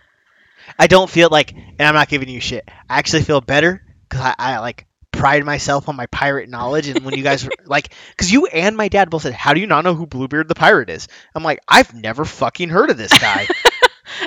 [0.77, 2.69] I don't feel like, and I'm not giving you shit.
[2.89, 6.87] I actually feel better because I, I like pride myself on my pirate knowledge.
[6.87, 9.61] And when you guys were like, because you and my dad both said, "How do
[9.61, 12.97] you not know who Bluebeard the pirate is?" I'm like, I've never fucking heard of
[12.97, 13.47] this guy.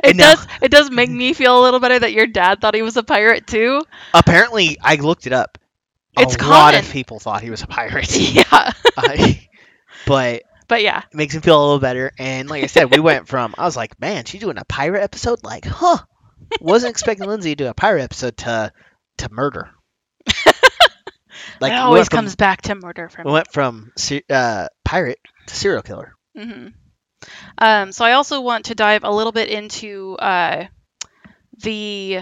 [0.03, 2.75] It now- does it does make me feel a little better that your dad thought
[2.75, 3.83] he was a pirate too.
[4.13, 5.59] Apparently, I looked it up.
[6.17, 8.73] It's A It's lot of people thought he was a pirate, Yeah,
[10.07, 12.13] but but yeah, it makes me feel a little better.
[12.19, 15.03] And like I said, we went from I was like, man, she's doing a pirate
[15.03, 15.43] episode.
[15.45, 15.99] Like, huh?
[16.61, 18.73] Wasn't expecting Lindsay to do a pirate episode to
[19.19, 19.71] to murder.
[21.61, 23.93] like it always from- comes back to murder From We went from
[24.31, 25.19] uh, pirate
[25.49, 26.15] to serial killer.
[26.37, 26.69] hmm
[27.59, 30.67] Um, so I also want to dive a little bit into uh,
[31.59, 32.21] the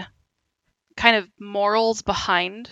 [0.95, 2.69] kind of morals behind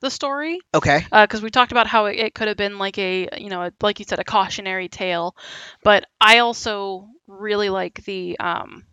[0.00, 0.60] the story.
[0.74, 1.04] Okay.
[1.10, 3.98] because we talked about how it, it could have been like a you know like
[3.98, 5.34] you said a cautionary tale
[5.82, 8.84] but i also really like the um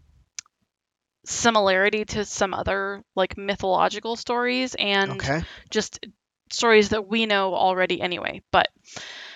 [1.25, 5.41] similarity to some other like mythological stories and Okay.
[5.69, 6.05] just
[6.49, 8.67] stories that we know already anyway but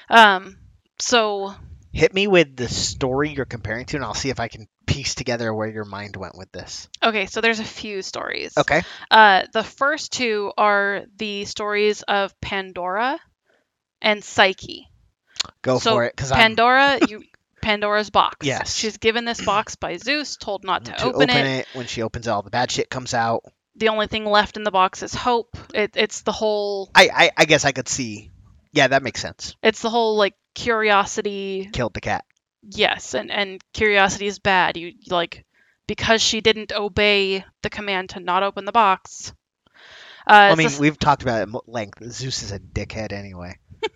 [0.10, 0.58] um
[0.98, 1.54] so
[1.96, 5.16] Hit me with the story you're comparing to, and I'll see if I can piece
[5.16, 6.88] together where your mind went with this.
[7.02, 8.84] okay so there's a few stories Okay.
[9.10, 13.20] Uh, the first two are the stories of Pandora
[14.02, 14.88] and Psyche.
[15.62, 17.24] Go So, for it, because Pandora, you
[17.62, 18.46] Pandora's box.
[18.46, 18.76] Yes.
[18.76, 21.66] She's given this box by Zeus, told not to, to open, it.
[21.74, 23.44] When she opens it, all the bad shit comes out.
[23.76, 25.58] The only thing left in the box is hope.
[25.74, 26.92] It, it's the whole.
[26.94, 28.32] I, I I guess I could see.
[28.72, 29.56] Yeah, that makes sense.
[29.64, 31.70] It's the whole like curiosity.
[31.72, 32.26] Killed the cat.
[32.64, 34.78] Yes, and and curiosity is bad.
[34.78, 35.46] You like
[35.88, 39.34] because she didn't obey the command to not open the box.
[40.28, 42.04] Uh, I mean, the we've talked about it at length.
[42.12, 43.58] Zeus is a dickhead anyway.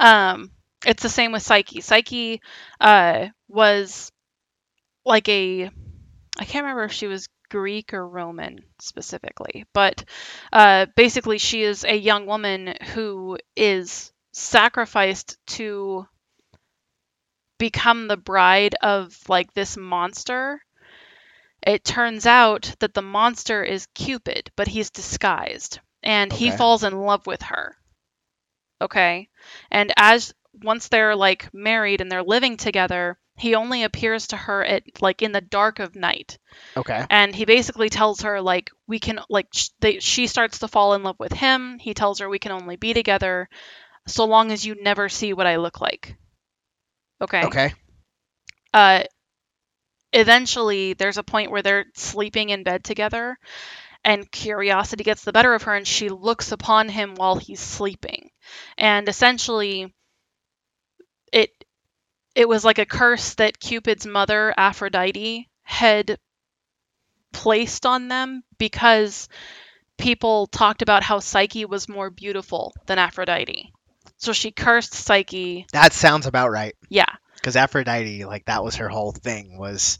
[0.00, 0.50] Um,
[0.84, 1.80] it's the same with Psyche.
[1.80, 2.40] Psyche
[2.80, 4.10] uh, was
[5.04, 5.70] like a,
[6.38, 10.04] I can't remember if she was Greek or Roman specifically, but
[10.52, 16.06] uh, basically she is a young woman who is sacrificed to
[17.58, 20.60] become the bride of like this monster.
[21.64, 26.98] It turns out that the monster is Cupid, but he's disguised, and he falls in
[26.98, 27.76] love with her.
[28.80, 29.28] Okay.
[29.70, 34.64] And as once they're like married and they're living together, he only appears to her
[34.64, 36.38] at like in the dark of night.
[36.76, 37.06] Okay.
[37.08, 40.94] And he basically tells her like we can like sh- they, she starts to fall
[40.94, 41.78] in love with him.
[41.78, 43.48] He tells her we can only be together
[44.06, 46.16] so long as you never see what I look like.
[47.20, 47.44] Okay.
[47.44, 47.72] Okay.
[48.74, 49.04] Uh
[50.12, 53.38] eventually there's a point where they're sleeping in bed together
[54.04, 58.30] and curiosity gets the better of her and she looks upon him while he's sleeping
[58.78, 59.94] and essentially
[61.32, 61.50] it
[62.34, 66.18] it was like a curse that cupid's mother aphrodite had
[67.32, 69.28] placed on them because
[69.98, 73.72] people talked about how psyche was more beautiful than aphrodite
[74.22, 76.74] so she cursed psyche That sounds about right.
[76.88, 79.98] yeah Because Aphrodite, like that was her whole thing was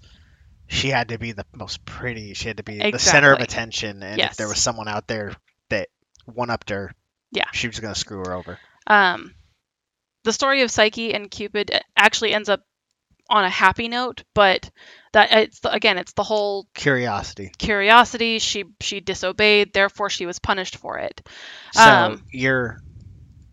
[0.69, 2.33] she had to be the most pretty.
[2.35, 4.03] She had to be the center of attention.
[4.03, 5.35] And if there was someone out there
[5.69, 5.89] that
[6.25, 6.95] one upped her,
[7.31, 7.51] Yeah.
[7.53, 8.59] she was gonna screw her over.
[8.87, 9.35] Um,
[10.25, 12.63] the story of Psyche and Cupid actually ends up
[13.29, 14.71] on a happy note, but
[15.13, 17.51] that it's the, again, it's the whole Curiosity.
[17.59, 18.39] curiosity.
[18.39, 21.21] She she disobeyed, therefore she was punished for it.
[21.73, 22.79] So Um, your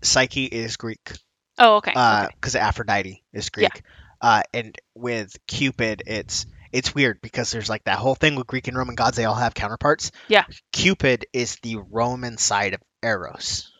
[0.01, 1.11] Psyche is Greek,
[1.57, 1.91] Oh, okay.
[1.91, 2.27] okay.
[2.35, 3.81] because Aphrodite is Greek.
[4.21, 8.67] Uh, and with Cupid, it's it's weird because there's like that whole thing with Greek
[8.67, 9.17] and Roman gods.
[9.17, 10.11] They all have counterparts.
[10.27, 10.45] Yeah.
[10.71, 13.71] Cupid is the Roman side of Eros.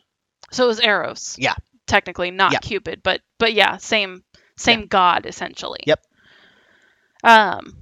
[0.52, 1.36] So it was Eros.
[1.38, 1.56] Yeah.
[1.88, 2.60] Technically, not Yeah.
[2.60, 4.24] Cupid, but but yeah, same
[4.58, 5.82] same god essentially.
[5.86, 6.02] Yep.
[7.24, 7.76] Um.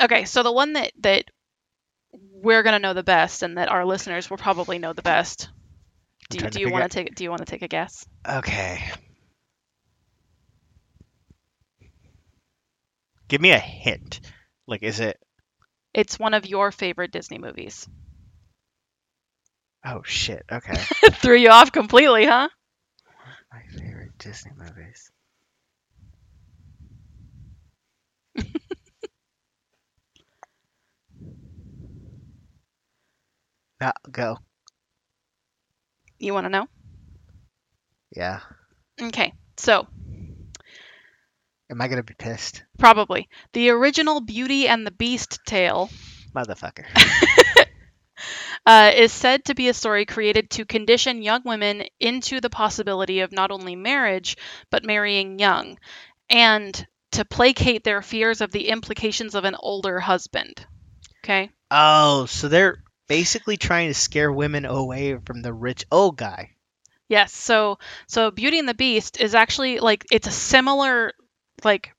[0.00, 1.24] Okay, so the one that that
[2.12, 5.48] we're gonna know the best, and that our listeners will probably know the best.
[6.30, 8.04] Do you, do you want to take Do you want to take a guess?
[8.28, 8.82] Okay.
[13.28, 14.20] Give me a hint.
[14.66, 15.18] Like, is it?
[15.94, 17.88] It's one of your favorite Disney movies.
[19.84, 20.44] Oh shit.
[20.50, 20.74] Okay.
[21.12, 22.48] Threw you off completely, huh?
[23.52, 25.10] My favorite Disney movies.
[33.80, 34.38] Now go.
[36.18, 36.68] You want to know?
[38.14, 38.40] Yeah.
[39.00, 39.86] Okay, so
[41.70, 45.90] Am I gonna be pissed, probably the original Beauty and the Beast tale
[46.34, 46.86] motherfucker?
[48.66, 53.20] uh, is said to be a story created to condition young women into the possibility
[53.20, 54.38] of not only marriage,
[54.70, 55.78] but marrying young,
[56.30, 60.64] and to placate their fears of the implications of an older husband.
[61.22, 61.50] Okay?
[61.70, 66.50] oh, so they're basically trying to scare women away from the rich old guy.
[67.08, 67.32] Yes.
[67.34, 71.12] So, so Beauty and the Beast is actually like it's a similar,
[71.64, 71.92] like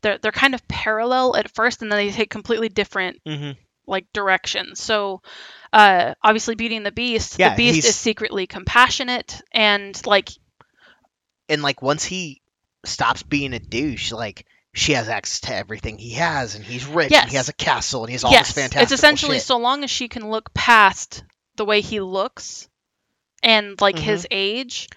[0.00, 3.60] they're they're kind of parallel at first, and then they take completely different Mm-hmm.
[3.86, 4.80] like directions.
[4.80, 5.20] So,
[5.72, 10.30] uh, obviously, Beauty and the Beast, Yeah, the Beast he's- is secretly compassionate and like
[11.50, 12.40] And like once he
[12.86, 17.12] stops being a douche, like she has access to everything he has, and he's rich,
[17.12, 18.82] and he has a castle, and he has all yes, this fantastic.
[18.82, 19.42] it's essentially shit.
[19.46, 21.24] so long as she can look past
[21.56, 22.68] the way he looks
[23.42, 24.04] and like Mm-hmm.
[24.04, 24.88] his age.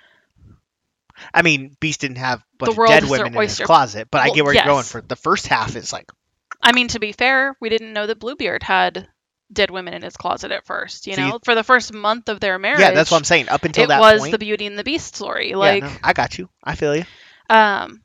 [1.33, 4.21] I mean, Beast didn't have a bunch The of dead women in his closet, but
[4.21, 5.01] I get where you're going for.
[5.01, 6.11] The first half is like,
[6.61, 9.07] I mean, to be fair, we didn't know that Bluebeard had
[9.51, 11.05] dead women in his closet at first.
[11.07, 12.79] You So you- know, for the first month of their marriage.
[12.79, 13.49] yeah, that's what I'm saying.
[13.49, 15.51] Up until it that was point, the Beauty and the Beast story.
[15.51, 16.49] yeah, Like, no, I got you.
[16.63, 17.05] I feel you.
[17.49, 18.01] um,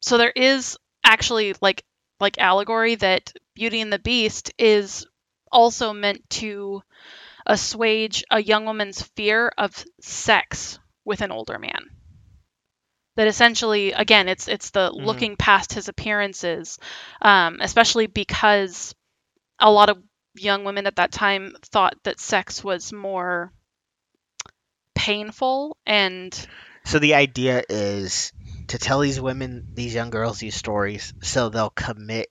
[0.00, 1.84] so there is actually like
[2.20, 5.06] like allegory that Beauty and the Beast is
[5.52, 6.82] also meant to
[7.46, 11.90] assuage a young woman's fear of sex with an older man.
[13.16, 15.04] That essentially, again, it's it's the Mhm.
[15.04, 16.78] looking past his appearances,
[17.20, 18.94] um, especially because
[19.58, 20.02] a lot of
[20.34, 23.52] young women at that time thought that sex was more
[24.94, 26.46] painful and
[26.84, 28.32] So the idea is
[28.68, 32.28] to tell these women, these young girls, these stories, so they'll commit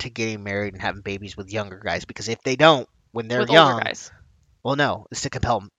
[0.00, 2.04] to getting married and having babies with younger guys.
[2.04, 4.10] Because if they don't, when they're with young, guys.
[4.62, 5.70] well, no, it's to compel them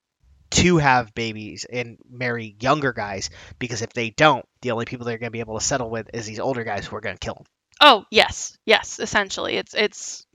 [0.49, 3.30] to have babies and marry younger guys.
[3.60, 6.10] Because if they don't, the only people they're going to be able to settle with
[6.14, 7.45] is these older guys who are going to kill them.
[7.80, 8.99] Oh yes, yes.
[8.99, 10.26] Essentially, it's it's,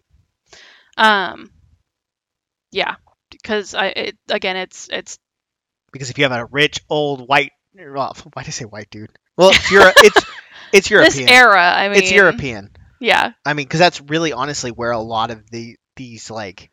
[0.97, 1.51] um,
[2.70, 2.97] yeah,
[3.31, 5.18] because I it, again, it's it's
[5.93, 9.11] Because if you have a rich old white, well, why did I say white dude?
[9.37, 10.26] Well, it's it's
[10.72, 11.26] it's European.
[11.26, 11.72] this era.
[11.74, 12.70] I mean, it's European.
[13.01, 16.70] Yeah, I mean, because that's really honestly where a lot of the these like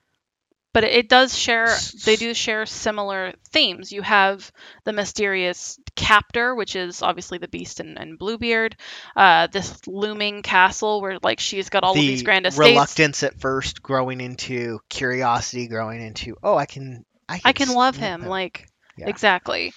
[0.71, 1.75] but it, does share.
[2.05, 3.91] They do share similar themes.
[3.91, 4.51] You have
[4.85, 8.75] the mysterious captor, which is obviously the Beast and, and Bluebeard.
[9.15, 12.69] Uh, this looming castle where like she's got all of these grand estates.
[12.69, 17.69] reluctance at first growing into curiosity, growing into oh, I can I can, I can
[17.73, 19.09] love save him, like Yeah.
[19.09, 19.73] exactly.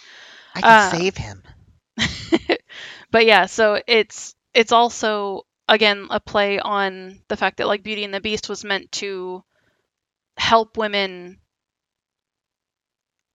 [0.55, 1.43] I can um, save him.
[3.13, 8.05] but yeah, so it's it's also again a play on the fact that like Beauty
[8.05, 9.45] and the Beast was meant to
[10.39, 11.41] help women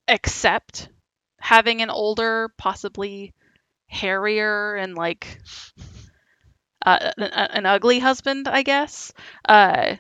[0.08, 0.90] accept
[1.40, 3.34] having an older, possibly
[3.88, 5.40] hairier and like
[6.86, 9.12] uh, an, ugly husband, I guess.
[9.48, 9.96] Uh,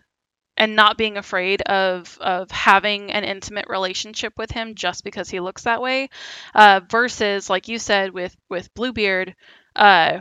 [0.57, 5.39] and not being afraid of of having an intimate relationship with him just because he
[5.39, 6.09] looks that way
[6.55, 9.36] uh, versus like you said with with bluebeard
[9.78, 10.19] uh,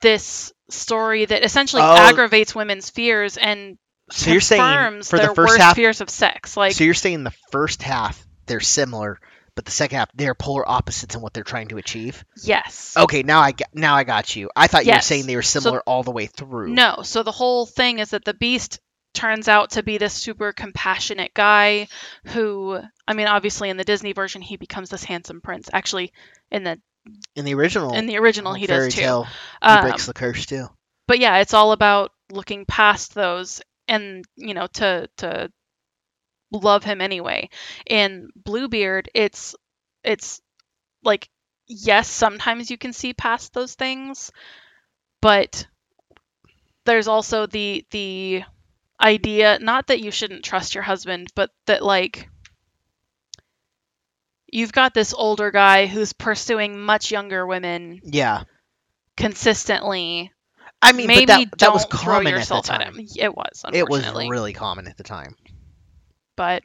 [0.00, 1.94] this story that essentially Oh.
[1.96, 3.78] aggravates women's fears and
[4.10, 6.84] So you're saying confirms for their the first worst half, fears of sex like so
[6.84, 9.20] you're saying the first half they're similar,
[9.54, 12.24] but the second half they're polar opposites in what they're trying to achieve.
[12.42, 12.94] Yes.
[12.96, 14.50] Okay, now I got, now I got you.
[14.56, 16.70] I thought you were saying they were So- similar all the way through.
[16.70, 18.80] No, so the whole thing is that the beast
[19.14, 21.86] turns out to be this super compassionate guy
[22.24, 25.68] who I mean obviously in the Disney version he becomes this handsome prince.
[25.72, 26.12] Actually
[26.50, 26.80] in the
[27.34, 29.00] In the original, in the original he does too.
[29.00, 29.30] tale, he
[29.62, 30.68] Um, breaks the curse too.
[31.08, 35.50] but yeah, it's all about looking past those and you know to to
[36.52, 37.48] love him anyway.
[37.86, 39.54] In Bluebeard, it's
[40.04, 40.40] it's
[41.02, 41.28] like
[41.66, 44.30] yes, sometimes you can see past those things,
[45.20, 45.66] but
[46.84, 48.42] there's also the the
[49.00, 52.28] idea not that you shouldn't trust your husband, but that like
[54.52, 58.44] you've got this older guy who's pursuing much younger women Yeah,
[59.16, 60.30] consistently
[60.82, 62.98] I mean, maybe but that, that was common at the yourself at, him.
[62.98, 65.36] It was, It was really common at the time.
[66.34, 66.64] but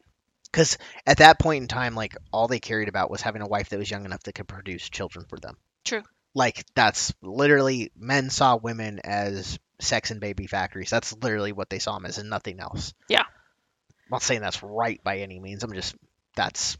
[0.51, 3.69] Because at that point in time, like all they cared about was having a wife
[3.69, 5.55] that was young enough that could produce children for them.
[5.85, 6.01] True.
[6.33, 10.89] Like that's literally men saw women as sex and baby factories.
[10.89, 12.95] That's literally what they saw them as, and nothing else.
[13.07, 13.21] Yeah.
[13.21, 15.63] I'm not saying that's right by any means.
[15.63, 15.95] I'm just
[16.35, 16.77] that's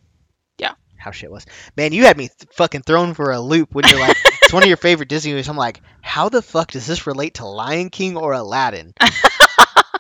[0.58, 0.74] Yeah.
[0.98, 1.46] How shit was.
[1.76, 4.64] Man, you had me th- fucking thrown for a loop when you're like, it's one
[4.64, 5.50] of your favorite Disney movies.
[5.50, 8.94] I'm like, how the fuck does this relate to Lion King or Aladdin?
[9.00, 9.12] and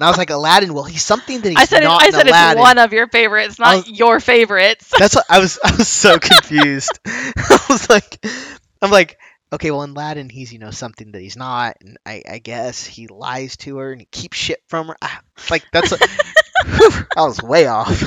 [0.01, 0.73] I was like, Aladdin.
[0.73, 2.57] Well, he's something that he's I said it, not I said Aladdin.
[2.57, 4.91] it's one of your favorites, not was- your favorites.
[4.97, 5.59] That's what I was.
[5.63, 6.99] I was so confused.
[7.05, 8.25] I was like,
[8.81, 9.17] I'm like,
[9.51, 12.85] okay, well, in Aladdin, he's you know something that he's not, and I, I guess
[12.85, 14.97] he lies to her and he keeps shit from her.
[15.01, 15.97] Ah, like that's, a,
[16.65, 18.03] Whew, I was way off.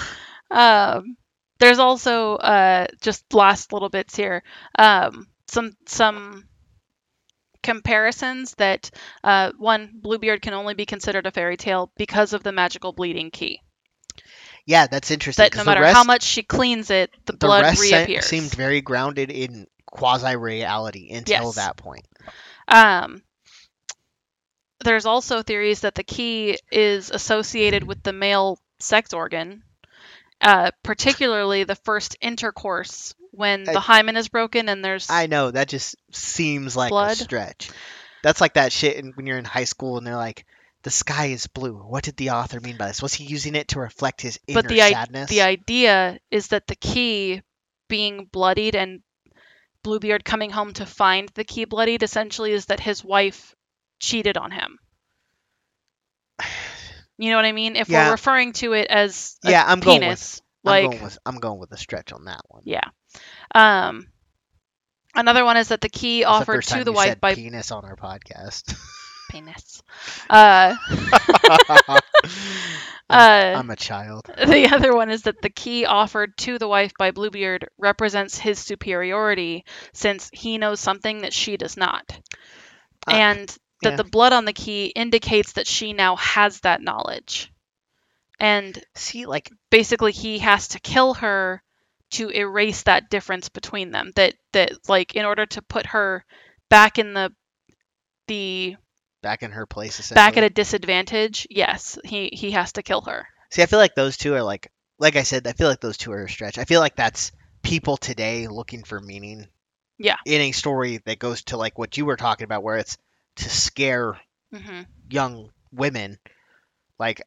[0.50, 1.16] Um,
[1.60, 4.42] there's also uh, just last little bits here.
[4.78, 6.48] Um, some some
[7.62, 8.90] comparisons that
[9.22, 13.30] uh, one Bluebeard can only be considered a fairy tale because of the magical bleeding
[13.30, 13.60] key.
[14.66, 15.44] Yeah, that's interesting.
[15.44, 18.24] That no matter rest, how much she cleans it, the the blood reappears.
[18.26, 21.56] seemed very grounded in quasi reality until Yes.
[21.56, 22.06] that point.
[22.68, 23.22] Um,
[24.84, 29.62] there's also theories that the key is associated with the male sex organ,
[30.40, 35.50] uh, particularly the first intercourse when I- the hymen is broken and there's I know
[35.50, 37.16] that just seems like a Blood.
[37.16, 37.70] stretch.
[38.22, 40.44] That's like that shit in, when you're in high school and they're like,
[40.82, 43.00] "The sky is blue." What did the author mean by this?
[43.02, 46.66] Was he using it to reflect his inner but the i- the idea is that
[46.66, 47.42] the key
[47.88, 49.00] being bloodied and
[49.82, 53.54] Bluebeard coming home to find the key bloodied essentially is that his wife
[53.98, 54.78] cheated on him.
[57.20, 57.76] You know what I mean?
[57.76, 58.06] If Yeah.
[58.06, 61.18] we're referring to it as a Yeah, I'm going with- penis, I'm like going with
[61.26, 62.62] I'm going with a stretch on that one.
[62.64, 62.88] Yeah.
[63.54, 64.06] Um,
[65.14, 67.84] another one is that the key the offered first to the wife by penis on
[67.84, 68.74] our podcast.
[69.30, 69.82] penis.
[70.28, 70.74] Uh,
[71.88, 72.00] uh,
[73.10, 74.26] I'm a child.
[74.36, 78.58] the other one is that the key offered to the wife by Bluebeard represents his
[78.58, 82.04] superiority since he knows something that she does not.
[83.06, 83.96] Uh, and that yeah.
[83.96, 87.52] the blood on the key indicates that she now has that knowledge.
[88.38, 91.62] And See, like basically he has to kill her
[92.12, 96.24] to erase that difference between them that that like in order to put her
[96.68, 97.32] back in the
[98.26, 98.76] the
[99.22, 100.10] back in her place.
[100.10, 103.96] back at a disadvantage yes he he has to kill her See, I feel like
[103.96, 106.58] those two are like, like I said, I feel like those two are a stretch.
[106.58, 109.48] I feel like that's people today looking for meaning.
[109.98, 110.16] Yeah.
[110.24, 112.96] In a story that goes to like what you were talking about, where it's
[113.36, 114.18] to scare
[114.52, 116.18] hmm young women.
[116.98, 117.22] Like,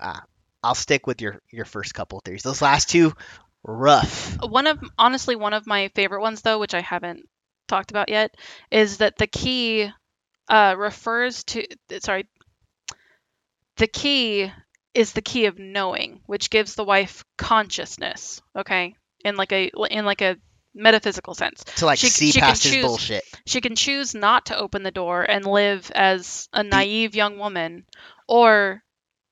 [0.00, 0.20] uh,
[0.62, 2.42] I'll stick with your your first couple of theories.
[2.42, 3.12] Those last two,
[3.64, 4.36] rough.
[4.42, 7.28] one of honestly one of my favorite ones though which i haven't
[7.68, 8.34] talked about yet
[8.70, 9.90] is that the key
[10.48, 11.66] uh refers to
[12.00, 12.26] sorry
[13.76, 14.50] the key
[14.94, 20.04] is the key of knowing which gives the wife consciousness okay in like a in
[20.04, 20.36] like a
[20.74, 23.24] metaphysical sense To like She- see she can past his choose- bullshit.
[23.46, 27.86] she can choose not to open the door and live as a naive young woman
[28.28, 28.82] or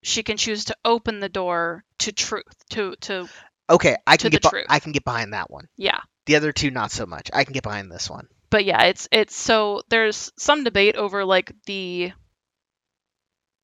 [0.02, 3.28] she can choose to open the door to truth to to
[3.70, 4.42] Okay, I can the get.
[4.42, 4.66] be- truth.
[4.68, 5.66] I can get behind that one.
[5.76, 7.30] yeah The other two, not so much.
[7.32, 8.28] I can get behind this one.
[8.50, 12.12] but yeah it's it's so there's some debate over like the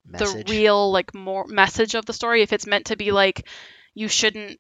[0.06, 0.46] Message.
[0.46, 3.46] the real like more message of the story if it's meant to be like
[3.94, 4.58] you shouldn't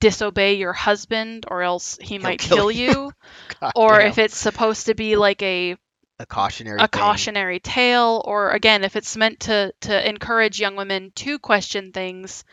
[0.00, 2.86] disobey your husband or else he might kill kill, you.
[2.90, 3.12] you
[3.60, 4.08] God or damn.
[4.08, 5.76] if it's supposed to be like a
[6.18, 6.76] a cautionary.
[6.78, 7.00] a thing.
[7.00, 12.44] cautionary tale or again if it's meant to to encourage young women to question things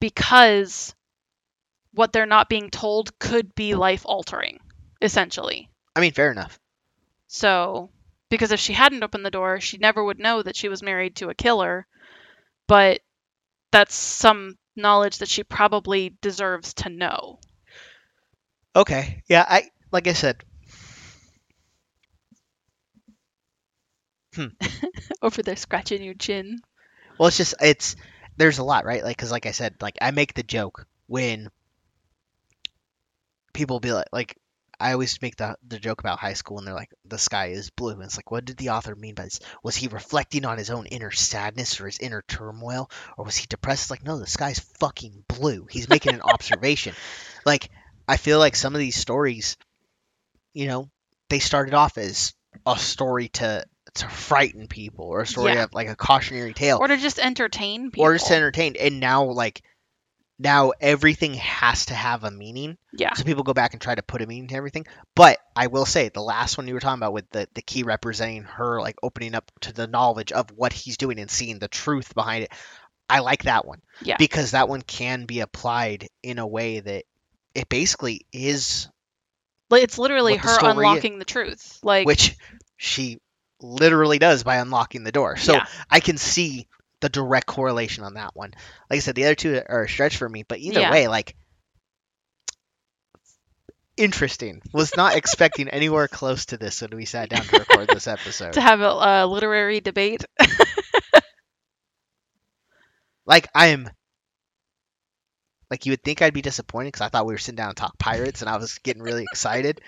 [0.00, 0.94] because
[1.92, 4.58] what they're not being told could be life altering
[5.02, 6.58] essentially I mean, fair enough.
[7.26, 7.90] so
[8.30, 11.16] because if she hadn't opened the door she never would know that she was married
[11.16, 11.86] to a killer
[12.66, 13.00] but
[13.72, 17.38] that's some knowledge that she probably deserves to know
[18.76, 19.22] Okay.
[19.26, 20.44] Yeah, I like I said,
[24.34, 24.46] hmm.
[25.22, 26.60] Over there scratching your chin.
[27.18, 27.96] well, it's just it's
[28.36, 29.02] there's a lot, right?
[29.02, 31.48] Like, cause like I said, like I make the joke when
[33.54, 34.36] people be like, like
[34.78, 37.70] I always make the the joke about high school, and they're like, the sky is
[37.70, 39.40] blue, and it's like, what did the author mean by this?
[39.62, 43.46] Was he reflecting on his own inner sadness or his inner turmoil, or was he
[43.46, 43.84] depressed?
[43.84, 45.66] It's like, no, the sky's fucking blue.
[45.70, 46.94] He's making an observation.
[47.46, 47.70] Like,
[48.06, 49.56] I feel like some of these stories,
[50.52, 50.90] you know,
[51.30, 52.34] they started off as
[52.66, 53.64] a story to
[53.94, 55.64] to frighten people, or a story Yeah.
[55.64, 58.04] of like a cautionary tale, Or to just entertain people.
[58.04, 58.76] or just to entertain.
[58.78, 59.62] And now, like,
[60.38, 62.76] now everything has to have a meaning.
[62.92, 63.14] yeah.
[63.14, 64.84] So people go back and try to put a meaning to everything.
[65.14, 67.84] But I will say, the last one you were talking about with the, the key
[67.84, 71.68] representing her, like opening up to the knowledge of what he's doing and seeing the
[71.68, 72.52] truth behind it,
[73.08, 73.80] I like that one.
[74.02, 74.16] Yeah.
[74.18, 77.04] Because that one can be applied in a way that
[77.54, 78.88] it basically is,
[79.70, 80.62] Like, It's literally what the her is.
[80.76, 81.78] unlocking the truth.
[81.82, 82.36] Like which
[82.76, 83.18] she
[83.62, 85.36] literally does by unlocking the door.
[85.38, 85.66] So Yeah.
[85.90, 86.68] I can see
[87.00, 88.52] the direct correlation on that one.
[88.90, 90.90] Like I said, the other two are a stretch for me, but either Yeah.
[90.90, 91.36] way, like
[93.96, 94.62] interesting.
[94.72, 98.52] Was not expecting anywhere close to this when we sat down to record this episode.
[98.54, 98.84] to have a,
[99.24, 100.24] a literary debate.
[103.26, 103.90] Like I am
[105.70, 107.76] like you would think I'd be disappointed because I thought we were sitting down and
[107.76, 109.80] talk pirates and I was getting really excited.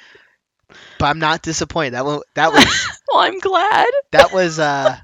[0.98, 1.94] But I'm not disappointed.
[1.94, 3.86] That one, that was well, I'm glad.
[4.12, 4.96] that was uh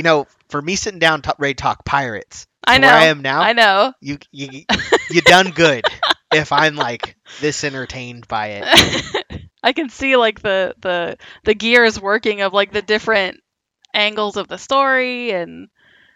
[0.00, 2.86] you know for me sitting down to, ready to talk pirates I know.
[2.86, 3.92] where i am now I know.
[4.00, 4.62] you you
[5.10, 5.84] you done good
[6.32, 12.00] if i'm like this entertained by it I can see like the the the gears
[12.00, 13.42] working of like the different
[13.92, 15.68] angles of the story and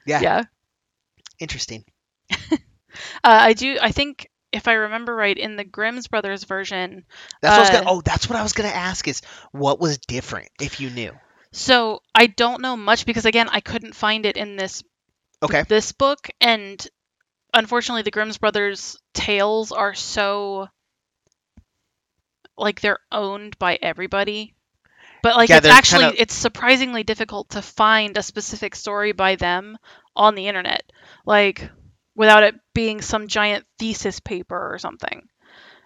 [0.07, 0.43] yeah, yeah.
[1.39, 1.85] interesting
[3.25, 3.77] Uh, I do.
[3.83, 7.05] I think if I remember right, in the Grimm's brothers version,
[7.43, 9.21] that's what I was gonna, Uh, oh that's what i was gonna ask is
[9.51, 11.13] what was different if you knew
[11.55, 14.83] so I don't know much because again, I couldn't find it in this
[15.43, 16.87] okay this book, and
[17.55, 20.69] unfortunately, the Grimm's brothers tales are so
[22.57, 24.55] like they're owned by everybody.
[25.23, 29.37] But like Yeah, it's actually kinda- it's surprisingly difficult to find a specific story by
[29.37, 29.79] them
[30.15, 30.83] on the internet.
[31.25, 31.71] Like
[32.15, 35.29] without it being some giant thesis paper or something.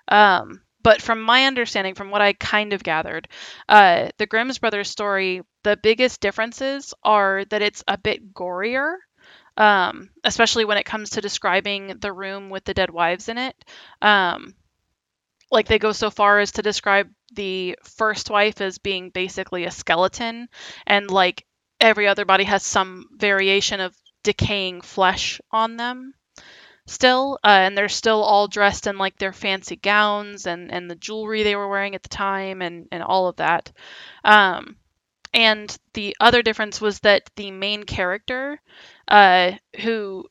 [0.09, 3.28] Um, but from my understanding, from what I kind of gathered,
[3.68, 8.95] uh, the Grimm's brothers story, the biggest differences are that it's a bit gorier,
[9.59, 13.55] um, especially when it comes to describing the room with the dead wives in it.
[14.01, 14.55] Um,
[15.51, 19.70] like they go so far as to describe the first wife as being basically a
[19.70, 20.49] skeleton,
[20.86, 21.45] and like
[21.82, 26.14] every other body has some variation of decaying flesh on them
[26.89, 30.97] still uh, and they're still all dressed in like their fancy gowns and and the
[30.97, 33.70] jewelry they were wearing at the time and and all of that
[34.24, 34.76] um
[35.34, 38.61] and the other difference was that the main character
[39.09, 40.24] uh who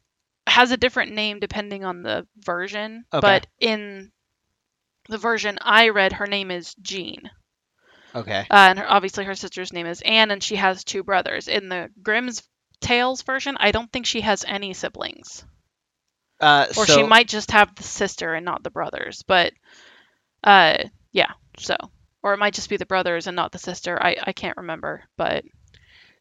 [0.47, 3.21] has a different name depending on the version Okay.
[3.21, 4.11] but in
[5.09, 7.29] the version i read her name is jean
[8.15, 11.47] okay uh, and her, obviously her sister's name is Anne, and she has two brothers.
[11.47, 12.43] In the Grimm's
[12.79, 15.43] Tales version, I don't think she has any siblings,
[16.39, 19.23] uh or so, she might just have the sister and not the brothers.
[19.23, 19.53] But,
[20.43, 20.77] uh,
[21.11, 21.75] yeah, so
[22.23, 23.97] or it might just be the brothers and not the sister.
[24.01, 25.45] I I can't remember, but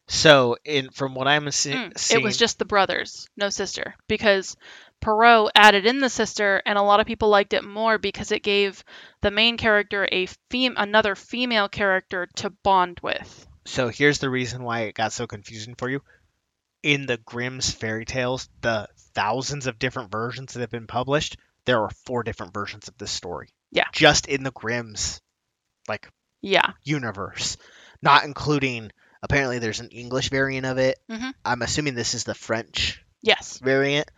[0.09, 3.95] so in from what i'm see, mm, seeing it was just the brothers, no sister,
[4.07, 4.55] because
[5.01, 8.41] Perrault added in the sister, and a lot of people liked it more because it
[8.41, 8.83] gave
[9.21, 13.45] the main character a fem- another female character to bond with.
[13.65, 16.01] so here's the reason why it got so confusing for you
[16.87, 21.35] in the grimm's fairy tales the thousands of different versions that have been published
[21.65, 23.83] there are four different versions of this story Yeah.
[23.91, 25.19] just in the grimm's
[25.89, 26.07] like
[26.41, 26.71] Yeah.
[26.83, 27.57] universe
[28.01, 28.89] not including
[29.21, 31.33] apparently there's an english variant of it Mhm.
[31.43, 33.57] i'm assuming this is the french Yes.
[33.57, 34.09] variant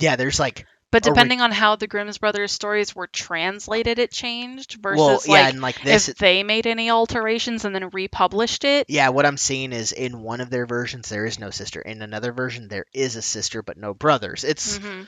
[0.00, 4.12] yeah there's like But we- depending on how the Grimm's brothers stories were translated, it
[4.12, 7.90] changed versus well yeah like and like this if they made any alterations and then
[7.90, 8.86] republished it.
[8.88, 11.80] Yeah, what I'm seeing is in one of their versions there is no sister.
[11.80, 14.44] In another version there is a sister but no brothers.
[14.44, 15.02] It's hmm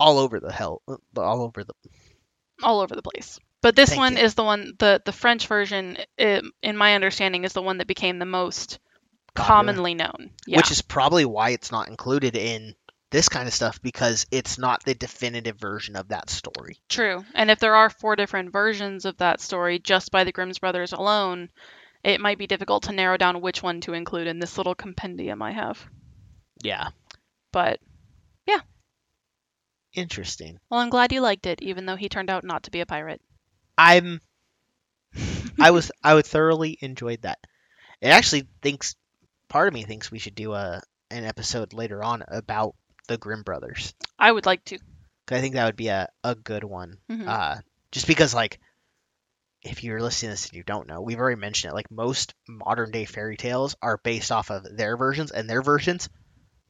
[0.00, 1.72] all over the hell, uh, all over the.
[2.62, 3.38] All over the place.
[3.62, 4.24] But this Thank one you.
[4.24, 7.86] is the one the the French version, i in my understanding, is the one that
[7.86, 8.80] became the most
[9.34, 9.46] Popular.
[9.46, 10.30] commonly known.
[10.46, 10.58] Yeah.
[10.58, 12.74] Which is probably why it's not included in
[13.14, 16.78] this kind of stuff because it's not the definitive version of that story.
[16.88, 17.24] True.
[17.32, 20.92] And if there are four different versions of that story just by the Grimm's brothers
[20.92, 21.48] alone,
[22.02, 25.42] it might be difficult to narrow down which one to include in this little compendium
[25.42, 25.88] I have.
[26.60, 26.88] Yeah.
[27.52, 27.78] But
[28.48, 28.62] yeah.
[29.92, 30.58] Interesting.
[30.68, 32.86] Well, I'm glad you liked it, even though he turned out not to be a
[32.86, 33.20] pirate.
[33.78, 34.20] I'm
[35.60, 37.38] I was I would thoroughly enjoyed that.
[38.00, 38.96] It actually thinks
[39.48, 42.74] part of me thinks we should do a an episode later on about
[43.08, 43.94] the Grimm brothers.
[44.18, 44.78] I would like to.
[45.26, 46.98] 'Cause I think that would be a, a good one.
[47.10, 47.28] Mhm.
[47.28, 47.56] Uh,
[47.92, 48.60] just because like
[49.62, 51.74] if you're listening to this and you don't know, we've already mentioned it.
[51.74, 56.08] Like most modern day fairy tales are based off of their versions, and their versions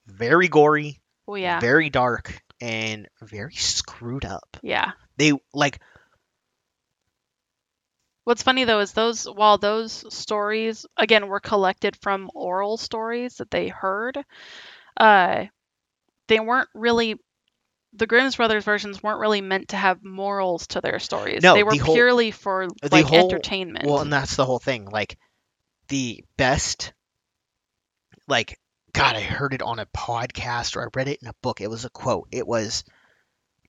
[0.07, 4.57] very gory, Oh yeah, very dark, and very screwed up.
[4.63, 4.93] yeah.
[5.17, 5.81] They like
[8.25, 13.51] What's funny though is those while those stories again were collected from oral stories that
[13.51, 14.25] they heard,
[14.97, 15.47] uh,
[16.29, 17.17] they weren't really
[17.97, 21.43] the Grimm's brothers versions weren't really meant to have morals to their stories.
[21.43, 23.87] No, they were the whole- purely for like whole- entertainment.
[23.87, 24.87] Well, and that's the whole thing.
[24.87, 25.17] Like
[25.89, 26.93] the best,
[28.27, 28.59] like
[28.93, 31.61] God, I heard it on a podcast or I read it in a book.
[31.61, 32.29] It was a quote.
[32.33, 32.85] It was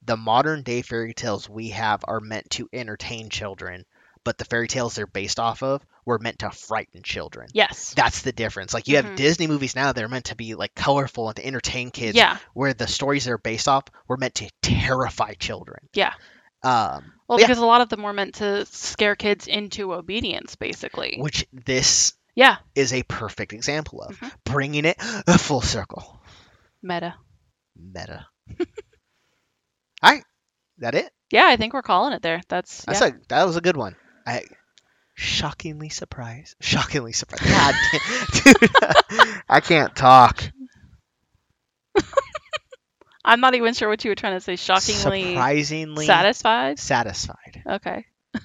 [0.03, 3.85] the modern day fairy tales we have are meant to entertain children,
[4.25, 7.47] but the fairy tales they're based off of were meant to frighten children.
[7.53, 7.93] yes.
[7.95, 8.73] That's the difference.
[8.73, 9.15] Like you have Mhm.
[9.15, 12.37] Disney movies now that are meant to be like colorful and to entertain kids, Yeah.
[12.53, 15.87] where the stories they're based off were meant to terrify children.
[15.93, 16.13] Yeah.
[16.61, 17.45] Um, Well, yeah.
[17.47, 21.17] because a lot of them were meant to scare kids into obedience, basically.
[21.19, 22.57] which this Yeah.
[22.75, 24.31] is a perfect example of Mhm.
[24.43, 24.97] bringing it
[25.39, 26.19] full circle.
[26.83, 27.15] Meta.
[27.75, 28.27] Meta.
[30.03, 30.23] All right,
[30.79, 31.11] that it.
[31.31, 32.41] Yeah, I think we're calling it there.
[32.47, 33.07] That's That's yeah.
[33.07, 33.95] a that was a good one.
[34.25, 34.43] I
[35.15, 36.55] shockingly surprised.
[36.59, 37.43] Shockingly surprised.
[37.45, 37.75] God,
[38.33, 38.69] dude,
[39.49, 40.51] I can't talk.
[43.25, 44.55] I'm not even sure what you were trying to say.
[44.55, 46.79] Shockingly surprisingly satisfied.
[46.79, 47.63] satisfied.
[47.67, 48.05] Okay.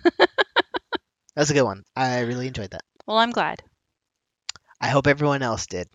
[1.36, 1.84] That's a good one.
[1.94, 2.82] I really enjoyed that.
[3.06, 3.62] Well, I'm glad.
[4.80, 5.88] I hope everyone else did.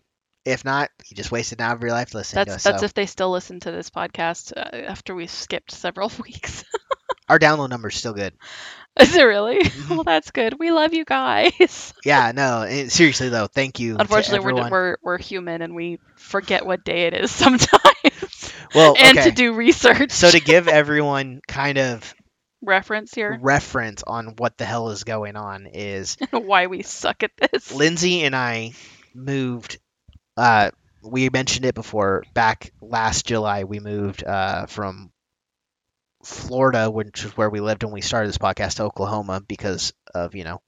[0.44, 2.62] If not, you just wasted an hour of your life listening That's to us.
[2.62, 6.64] that's so if they still listen to this podcast uh, after we skipped several weeks.
[7.28, 8.34] Our download number's still good.
[9.00, 9.58] Is it really?
[9.58, 9.90] Mhm.
[9.90, 10.58] well, that's good.
[10.58, 11.92] We love you guys.
[12.04, 13.96] Yeah, no, eh, seriously though, thank you.
[13.98, 19.18] Unfortunately, we're, we're we're human and we forget what day it is sometimes, well, and
[19.18, 20.12] to do research.
[20.12, 22.14] so to give everyone kind of
[22.62, 27.32] reference here, reference on what the hell is going on is why we suck at
[27.36, 27.72] this.
[27.74, 28.72] Lindsay and I
[29.14, 29.78] moved.
[30.36, 30.70] Uh,
[31.02, 32.22] we mentioned it before.
[32.34, 35.10] Back last July, we moved uh, from
[36.26, 40.34] Florida, which is where we lived when we started this podcast, to Oklahoma because of
[40.34, 40.60] you know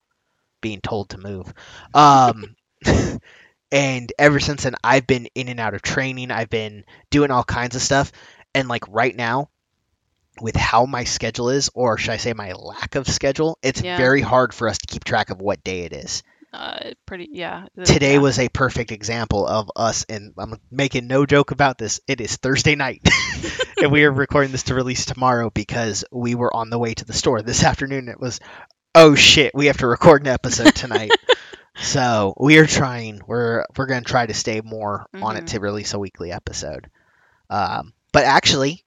[0.60, 1.52] being told to move.
[1.94, 2.56] Um,
[3.72, 6.30] and ever since then, I've been in and out of training.
[6.30, 8.12] I've been doing all kinds of stuff,
[8.54, 9.50] and like right now.
[10.40, 13.96] With how my schedule is, or should I say my lack of schedule, it's Yeah.
[13.96, 17.66] very hard for us to keep track of what day it is Uh, pretty yeah.
[17.84, 18.18] today yeah.
[18.20, 22.36] was a perfect example of us and i'm making no joke about this it is
[22.36, 23.06] thursday night
[23.82, 27.04] and we are recording this to release tomorrow because we were on the way to
[27.04, 28.40] the store this afternoon it was
[28.94, 31.10] oh shit we have to record an episode tonight
[31.82, 35.48] so we are trying we're we're going to try to stay more on it Mhm.
[35.48, 36.88] to release a weekly episode
[37.50, 38.84] um, but actually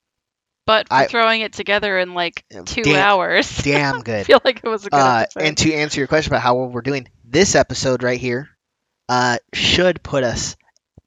[0.65, 4.21] But for I- throwing it together in like two damn, hours, damn good.
[4.21, 5.43] I feel like it was a good Uh, episode.
[5.43, 8.49] and to answer your question about how well we're doing, this episode right here
[9.09, 10.55] uh, should put us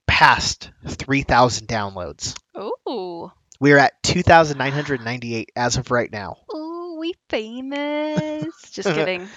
[0.06, 2.34] past 3,000 downloads.
[2.58, 3.30] Ooh.
[3.60, 6.36] We're at 2,998 as of right now.
[6.54, 8.46] Ooh, we famous.
[8.72, 9.28] Just kidding.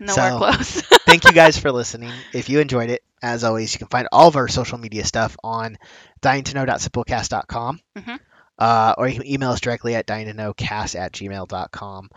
[0.00, 0.80] Nowhere So- close.
[1.04, 2.12] Thank you guys for listening.
[2.32, 5.36] If you enjoyed it, as always, you can find all of our social media stuff
[5.44, 5.76] on
[6.22, 7.80] dyingtoknow.simplecast.com.
[7.98, 8.20] Mhm.
[8.58, 12.10] Uh, or you can email us directly at dyingtoknowcast at gmail.com.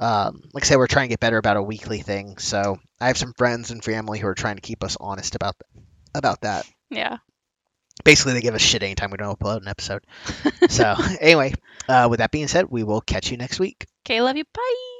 [0.00, 2.38] Um, like I said, we're trying to get better about a weekly thing.
[2.38, 5.56] So I have some friends and family who are trying to keep us honest about
[6.14, 6.66] about that.
[6.90, 7.18] yeah.
[8.04, 10.04] Basically, they give us shit anytime we don't upload an episode.
[10.68, 11.54] so anyway,
[11.88, 13.86] uh, with that being said, we will catch you next week.
[14.04, 14.44] Okay, love you.
[14.52, 14.93] Bye.